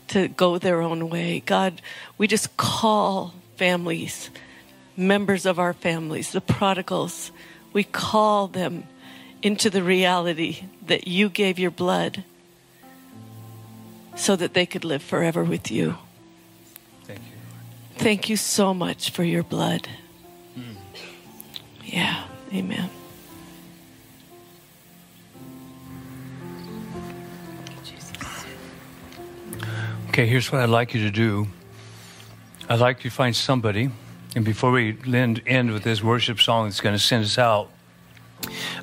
to 0.09 0.27
go 0.27 0.57
their 0.57 0.81
own 0.81 1.09
way. 1.09 1.41
God, 1.45 1.81
we 2.17 2.27
just 2.27 2.55
call 2.57 3.33
families, 3.55 4.29
members 4.95 5.45
of 5.45 5.57
our 5.57 5.73
families, 5.73 6.31
the 6.31 6.41
prodigals, 6.41 7.31
we 7.71 7.83
call 7.83 8.47
them 8.47 8.83
into 9.41 9.69
the 9.69 9.83
reality 9.83 10.65
that 10.85 11.07
you 11.07 11.27
gave 11.29 11.57
your 11.57 11.71
blood 11.71 12.23
so 14.15 14.35
that 14.35 14.53
they 14.53 14.65
could 14.65 14.85
live 14.85 15.01
forever 15.01 15.43
with 15.43 15.71
you. 15.71 15.97
Thank 17.95 18.29
you. 18.29 18.35
So 18.35 18.73
much 18.73 19.11
for 19.11 19.23
your 19.23 19.43
blood. 19.43 19.87
Mm. 20.57 20.75
Yeah, 21.85 22.25
amen. 22.53 22.89
Okay, 30.09 30.27
here's 30.27 30.51
what 30.51 30.61
I'd 30.61 30.69
like 30.69 30.93
you 30.93 31.01
to 31.01 31.11
do. 31.11 31.47
I'd 32.69 32.79
like 32.79 33.03
you 33.03 33.09
to 33.09 33.15
find 33.15 33.35
somebody, 33.35 33.89
and 34.35 34.45
before 34.45 34.71
we 34.71 34.95
end, 35.11 35.41
end 35.47 35.71
with 35.71 35.83
this 35.83 36.03
worship 36.03 36.39
song 36.39 36.67
that's 36.67 36.81
going 36.81 36.93
to 36.95 37.01
send 37.01 37.25
us 37.25 37.37
out, 37.39 37.69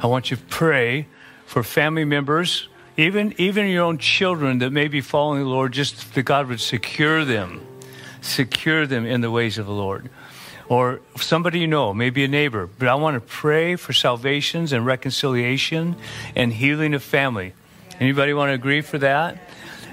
I 0.03 0.09
want 0.09 0.31
you 0.31 0.37
to 0.37 0.43
pray 0.45 1.07
for 1.47 1.63
family 1.63 2.05
members, 2.05 2.69
even 2.97 3.35
even 3.39 3.69
your 3.69 3.85
own 3.85 3.99
children 3.99 4.59
that 4.59 4.71
may 4.71 4.89
be 4.89 5.01
following 5.01 5.43
the 5.43 5.49
Lord, 5.49 5.73
just 5.73 6.15
that 6.15 6.23
God 6.23 6.49
would 6.49 6.61
secure 6.61 7.25
them, 7.25 7.61
secure 8.21 8.87
them 8.87 9.07
in 9.07 9.21
the 9.21 9.31
ways 9.31 9.59
of 9.59 9.67
the 9.67 9.73
Lord. 9.73 10.11
Or 10.69 11.01
somebody 11.17 11.61
you 11.61 11.67
know, 11.67 11.93
maybe 11.93 12.23
a 12.25 12.29
neighbor. 12.29 12.67
But 12.67 12.89
I 12.89 12.95
want 12.95 13.15
to 13.15 13.21
pray 13.21 13.77
for 13.77 13.93
salvations 13.93 14.73
and 14.73 14.87
reconciliation 14.87 15.97
and 16.37 16.53
healing 16.53 16.95
of 16.95 17.03
family. 17.03 17.55
Anybody 17.99 18.33
want 18.33 18.51
to 18.51 18.55
agree 18.55 18.81
for 18.81 18.99
that? 18.99 19.39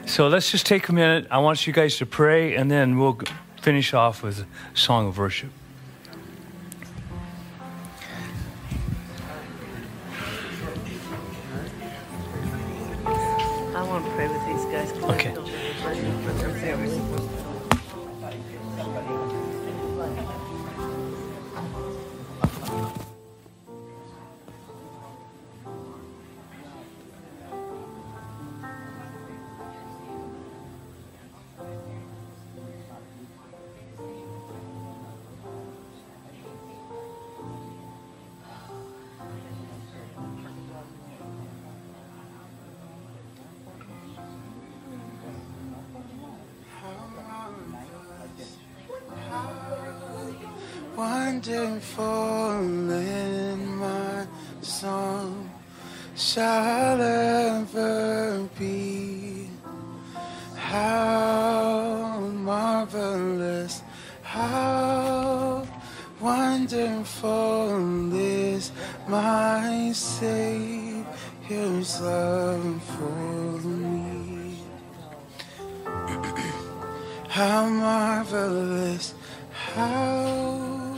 So 0.05 0.27
let's 0.27 0.51
just 0.51 0.65
take 0.65 0.87
a 0.87 0.93
minute. 0.93 1.27
I 1.29 1.39
want 1.39 1.67
you 1.67 1.73
guys 1.73 1.97
to 1.97 2.05
pray, 2.05 2.55
and 2.55 2.71
then 2.71 2.97
we'll 2.97 3.19
finish 3.61 3.93
off 3.93 4.23
with 4.23 4.39
a 4.41 4.77
song 4.77 5.07
of 5.07 5.17
worship. 5.17 5.49
Love 71.95 73.65
me. 73.65 74.59
How 77.29 77.65
marvelous, 77.69 79.13
how 79.53 80.97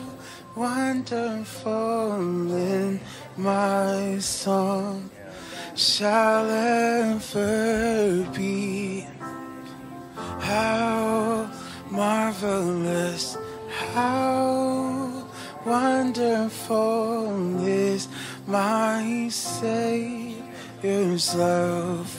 wonderful 0.56 2.52
in 2.52 3.00
my 3.38 4.18
song 4.18 5.12
shall 5.76 6.50
Savior's 21.20 22.16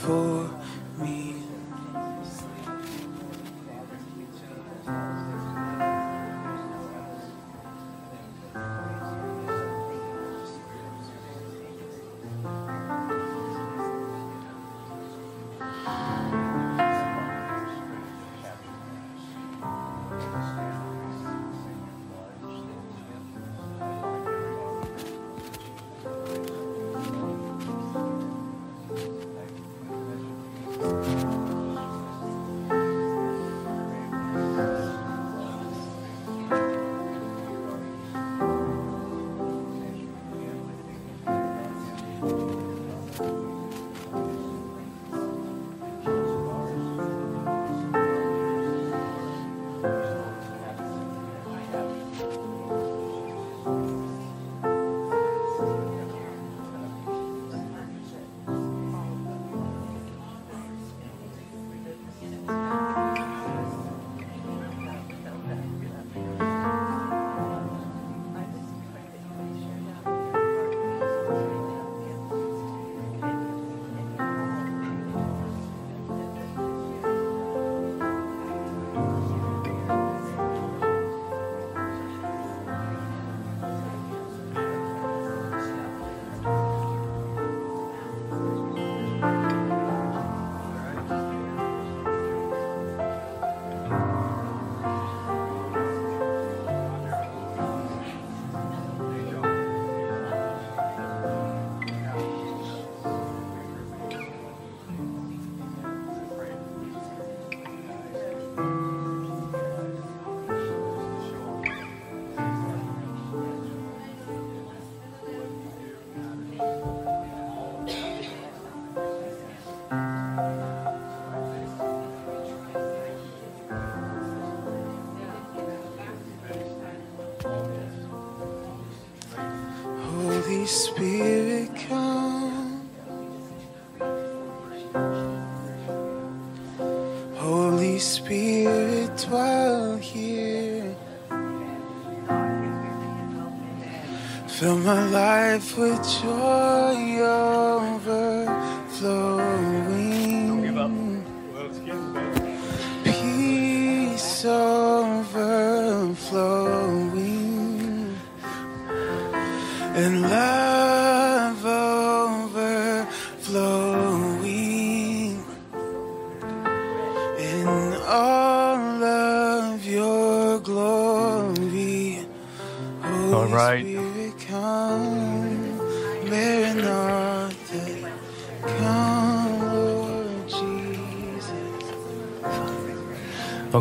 Fill 144.61 144.77
my 144.77 145.09
life 145.09 145.79
with 145.79 145.97
joy 146.21 147.25
overflowing. 147.25 149.40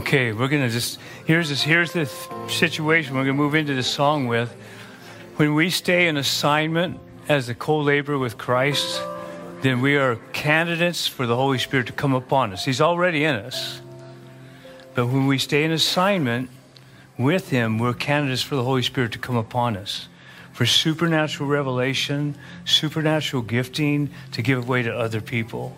Okay, 0.10 0.34
we're 0.34 0.48
gonna 0.48 0.72
just 0.72 0.98
here's 1.26 1.50
this 1.50 1.62
here's 1.62 1.92
the 1.92 2.08
situation 2.48 3.14
we're 3.14 3.26
gonna 3.26 3.34
move 3.34 3.54
into 3.54 3.76
the 3.76 3.84
song 3.84 4.26
with. 4.26 4.52
When 5.36 5.54
we 5.54 5.70
stay 5.70 6.08
in 6.08 6.18
assignment 6.18 7.00
as 7.28 7.48
a 7.48 7.54
co-laborer 7.54 8.18
with 8.18 8.36
Christ, 8.36 9.04
then 9.62 9.82
we 9.82 9.98
are 9.98 10.16
candidates 10.34 11.06
for 11.06 11.28
the 11.28 11.36
Holy 11.36 11.60
Spirit 11.60 11.86
to 11.86 11.94
come 11.94 12.16
upon 12.16 12.54
us. 12.54 12.66
He's 12.66 12.82
already 12.82 13.24
in 13.24 13.36
us. 13.36 13.82
But 14.96 15.06
when 15.06 15.28
we 15.28 15.38
stay 15.38 15.64
in 15.64 15.72
assignment 15.72 16.50
with 17.20 17.52
Him, 17.52 17.78
we're 17.78 17.94
candidates 17.94 18.42
for 18.42 18.56
the 18.56 18.64
Holy 18.64 18.82
Spirit 18.82 19.12
to 19.12 19.20
come 19.20 19.36
upon 19.36 19.78
us. 19.78 20.08
For 20.54 20.66
supernatural 20.66 21.48
revelation, 21.48 22.34
supernatural 22.66 23.44
gifting 23.44 24.10
to 24.32 24.42
give 24.42 24.64
away 24.68 24.82
to 24.82 24.92
other 24.92 25.22
people. 25.22 25.78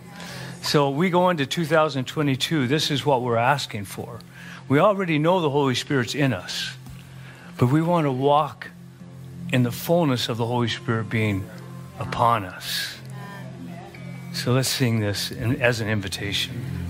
So 0.61 0.89
we 0.91 1.09
go 1.09 1.29
into 1.29 1.45
2022, 1.45 2.67
this 2.67 2.91
is 2.91 3.05
what 3.05 3.21
we're 3.23 3.35
asking 3.35 3.85
for. 3.85 4.19
We 4.69 4.79
already 4.79 5.17
know 5.17 5.41
the 5.41 5.49
Holy 5.49 5.75
Spirit's 5.75 6.15
in 6.15 6.33
us, 6.33 6.75
but 7.57 7.67
we 7.67 7.81
want 7.81 8.05
to 8.05 8.11
walk 8.11 8.69
in 9.51 9.63
the 9.63 9.71
fullness 9.71 10.29
of 10.29 10.37
the 10.37 10.45
Holy 10.45 10.69
Spirit 10.69 11.09
being 11.09 11.49
upon 11.99 12.45
us. 12.45 12.97
So 14.33 14.53
let's 14.53 14.69
sing 14.69 14.99
this 14.99 15.31
as 15.31 15.81
an 15.81 15.89
invitation. 15.89 16.80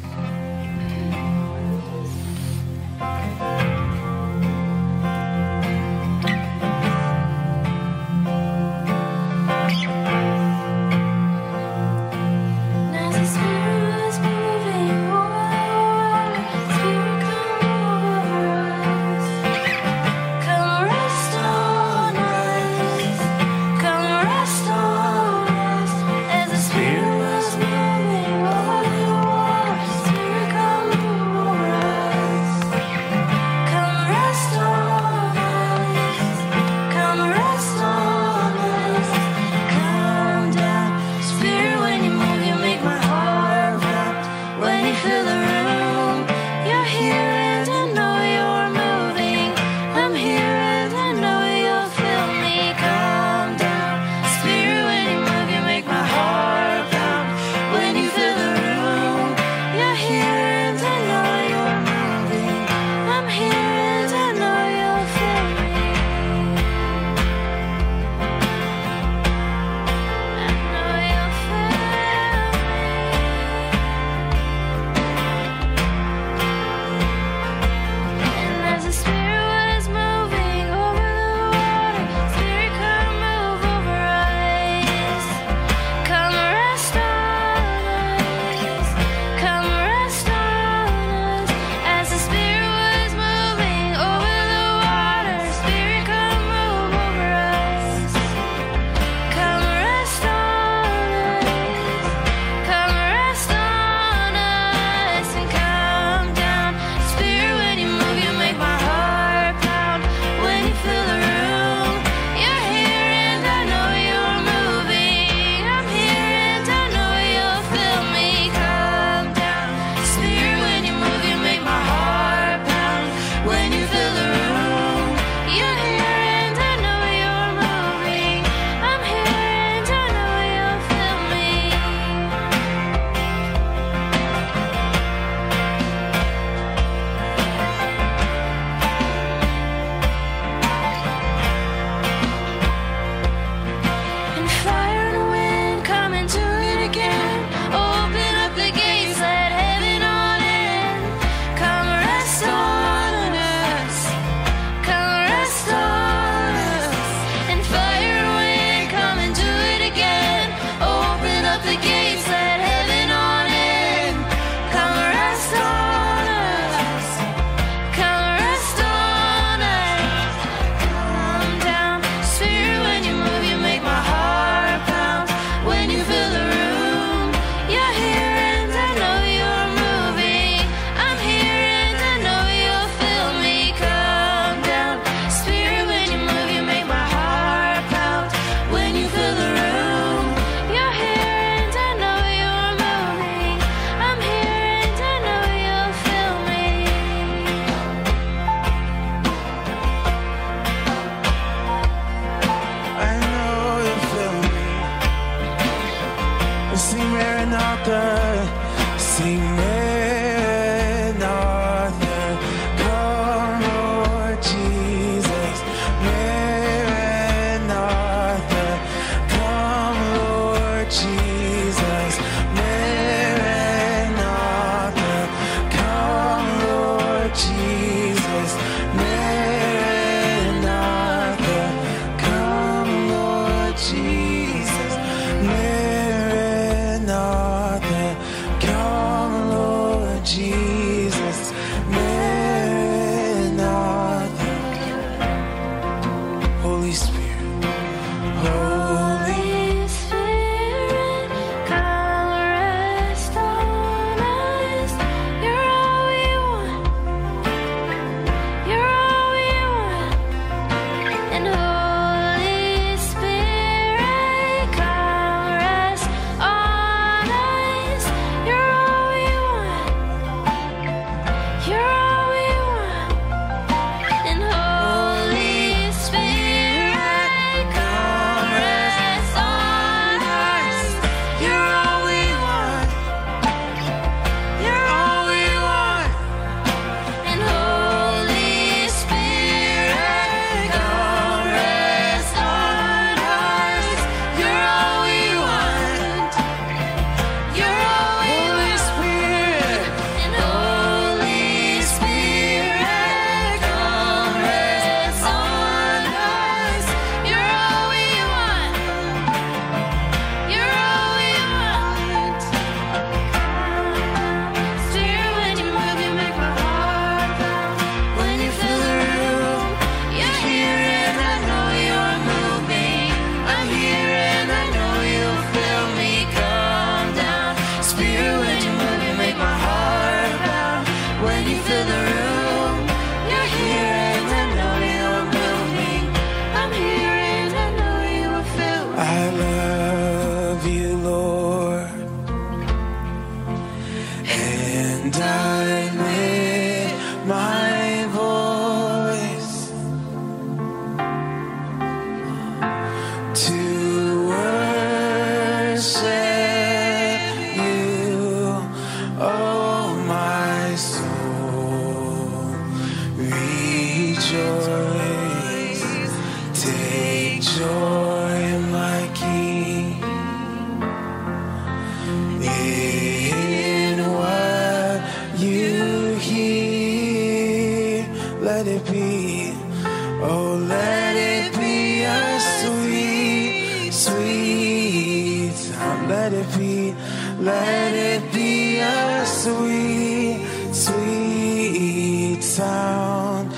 Let 387.42 387.94
it 387.96 388.32
be 388.32 388.78
a 388.78 389.26
sweet, 389.26 390.46
sweet 390.72 392.42
sound. 392.44 393.52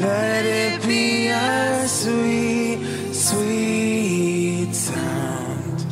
Let 0.00 0.44
it 0.44 0.86
be 0.86 1.28
a 1.28 1.88
sweet, 1.88 3.14
sweet 3.14 4.74
sound 4.74 5.86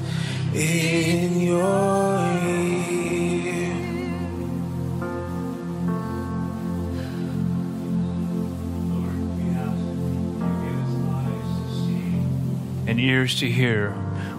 in 0.55 1.41
your 1.41 2.19
ear. 2.45 2.73
and 12.85 13.01
ears 13.01 13.39
to 13.41 13.51
hear 13.51 13.93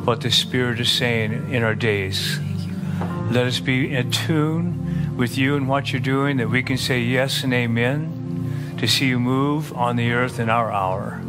what 0.04 0.22
the 0.22 0.30
Spirit 0.30 0.80
is 0.80 0.92
saying 0.92 1.52
in 1.52 1.64
our 1.64 1.74
days. 1.74 2.40
Let 3.34 3.48
us 3.48 3.60
be 3.60 3.92
in 3.92 4.12
tune 4.12 5.18
with 5.18 5.40
you 5.40 5.56
and 5.56 5.68
what 5.68 5.92
you're 5.92 6.00
doing 6.00 6.38
that 6.38 6.52
we 6.52 6.62
can 6.62 6.78
say 6.78 7.00
yes 7.00 7.44
and 7.44 7.52
amen 7.52 8.76
to 8.78 8.88
see 8.88 9.08
you 9.08 9.20
move 9.20 9.74
on 9.74 9.96
the 9.96 10.12
earth 10.12 10.40
in 10.40 10.52
our 10.52 10.72
hour. 10.72 11.20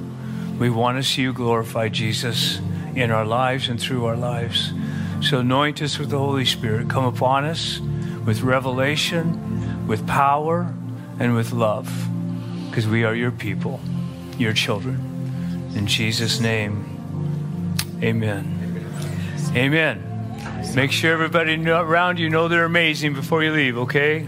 We 0.58 0.68
want 0.68 0.98
to 0.98 1.02
see 1.02 1.22
you 1.22 1.32
glorify 1.32 1.88
Jesus 1.88 2.60
in 2.94 3.10
our 3.10 3.24
lives 3.24 3.70
and 3.70 3.80
through 3.80 4.04
our 4.04 4.16
lives. 4.16 4.74
So 5.22 5.38
anoint 5.38 5.80
us 5.80 5.98
with 5.98 6.10
the 6.10 6.18
Holy 6.18 6.44
Spirit. 6.44 6.90
Come 6.90 7.06
upon 7.06 7.46
us 7.46 7.80
with 8.26 8.42
revelation, 8.42 9.86
with 9.86 10.06
power, 10.06 10.74
and 11.18 11.34
with 11.34 11.52
love, 11.52 11.90
because 12.68 12.86
we 12.86 13.04
are 13.04 13.14
your 13.14 13.30
people, 13.30 13.80
your 14.36 14.52
children. 14.52 15.72
In 15.74 15.86
Jesus' 15.86 16.38
name, 16.38 16.84
amen. 18.02 18.50
Amen. 19.56 20.13
Make 20.74 20.90
sure 20.90 21.12
everybody 21.12 21.54
around 21.68 22.18
you 22.18 22.28
know 22.28 22.48
they're 22.48 22.64
amazing 22.64 23.14
before 23.14 23.44
you 23.44 23.52
leave, 23.52 23.78
okay? 23.78 24.26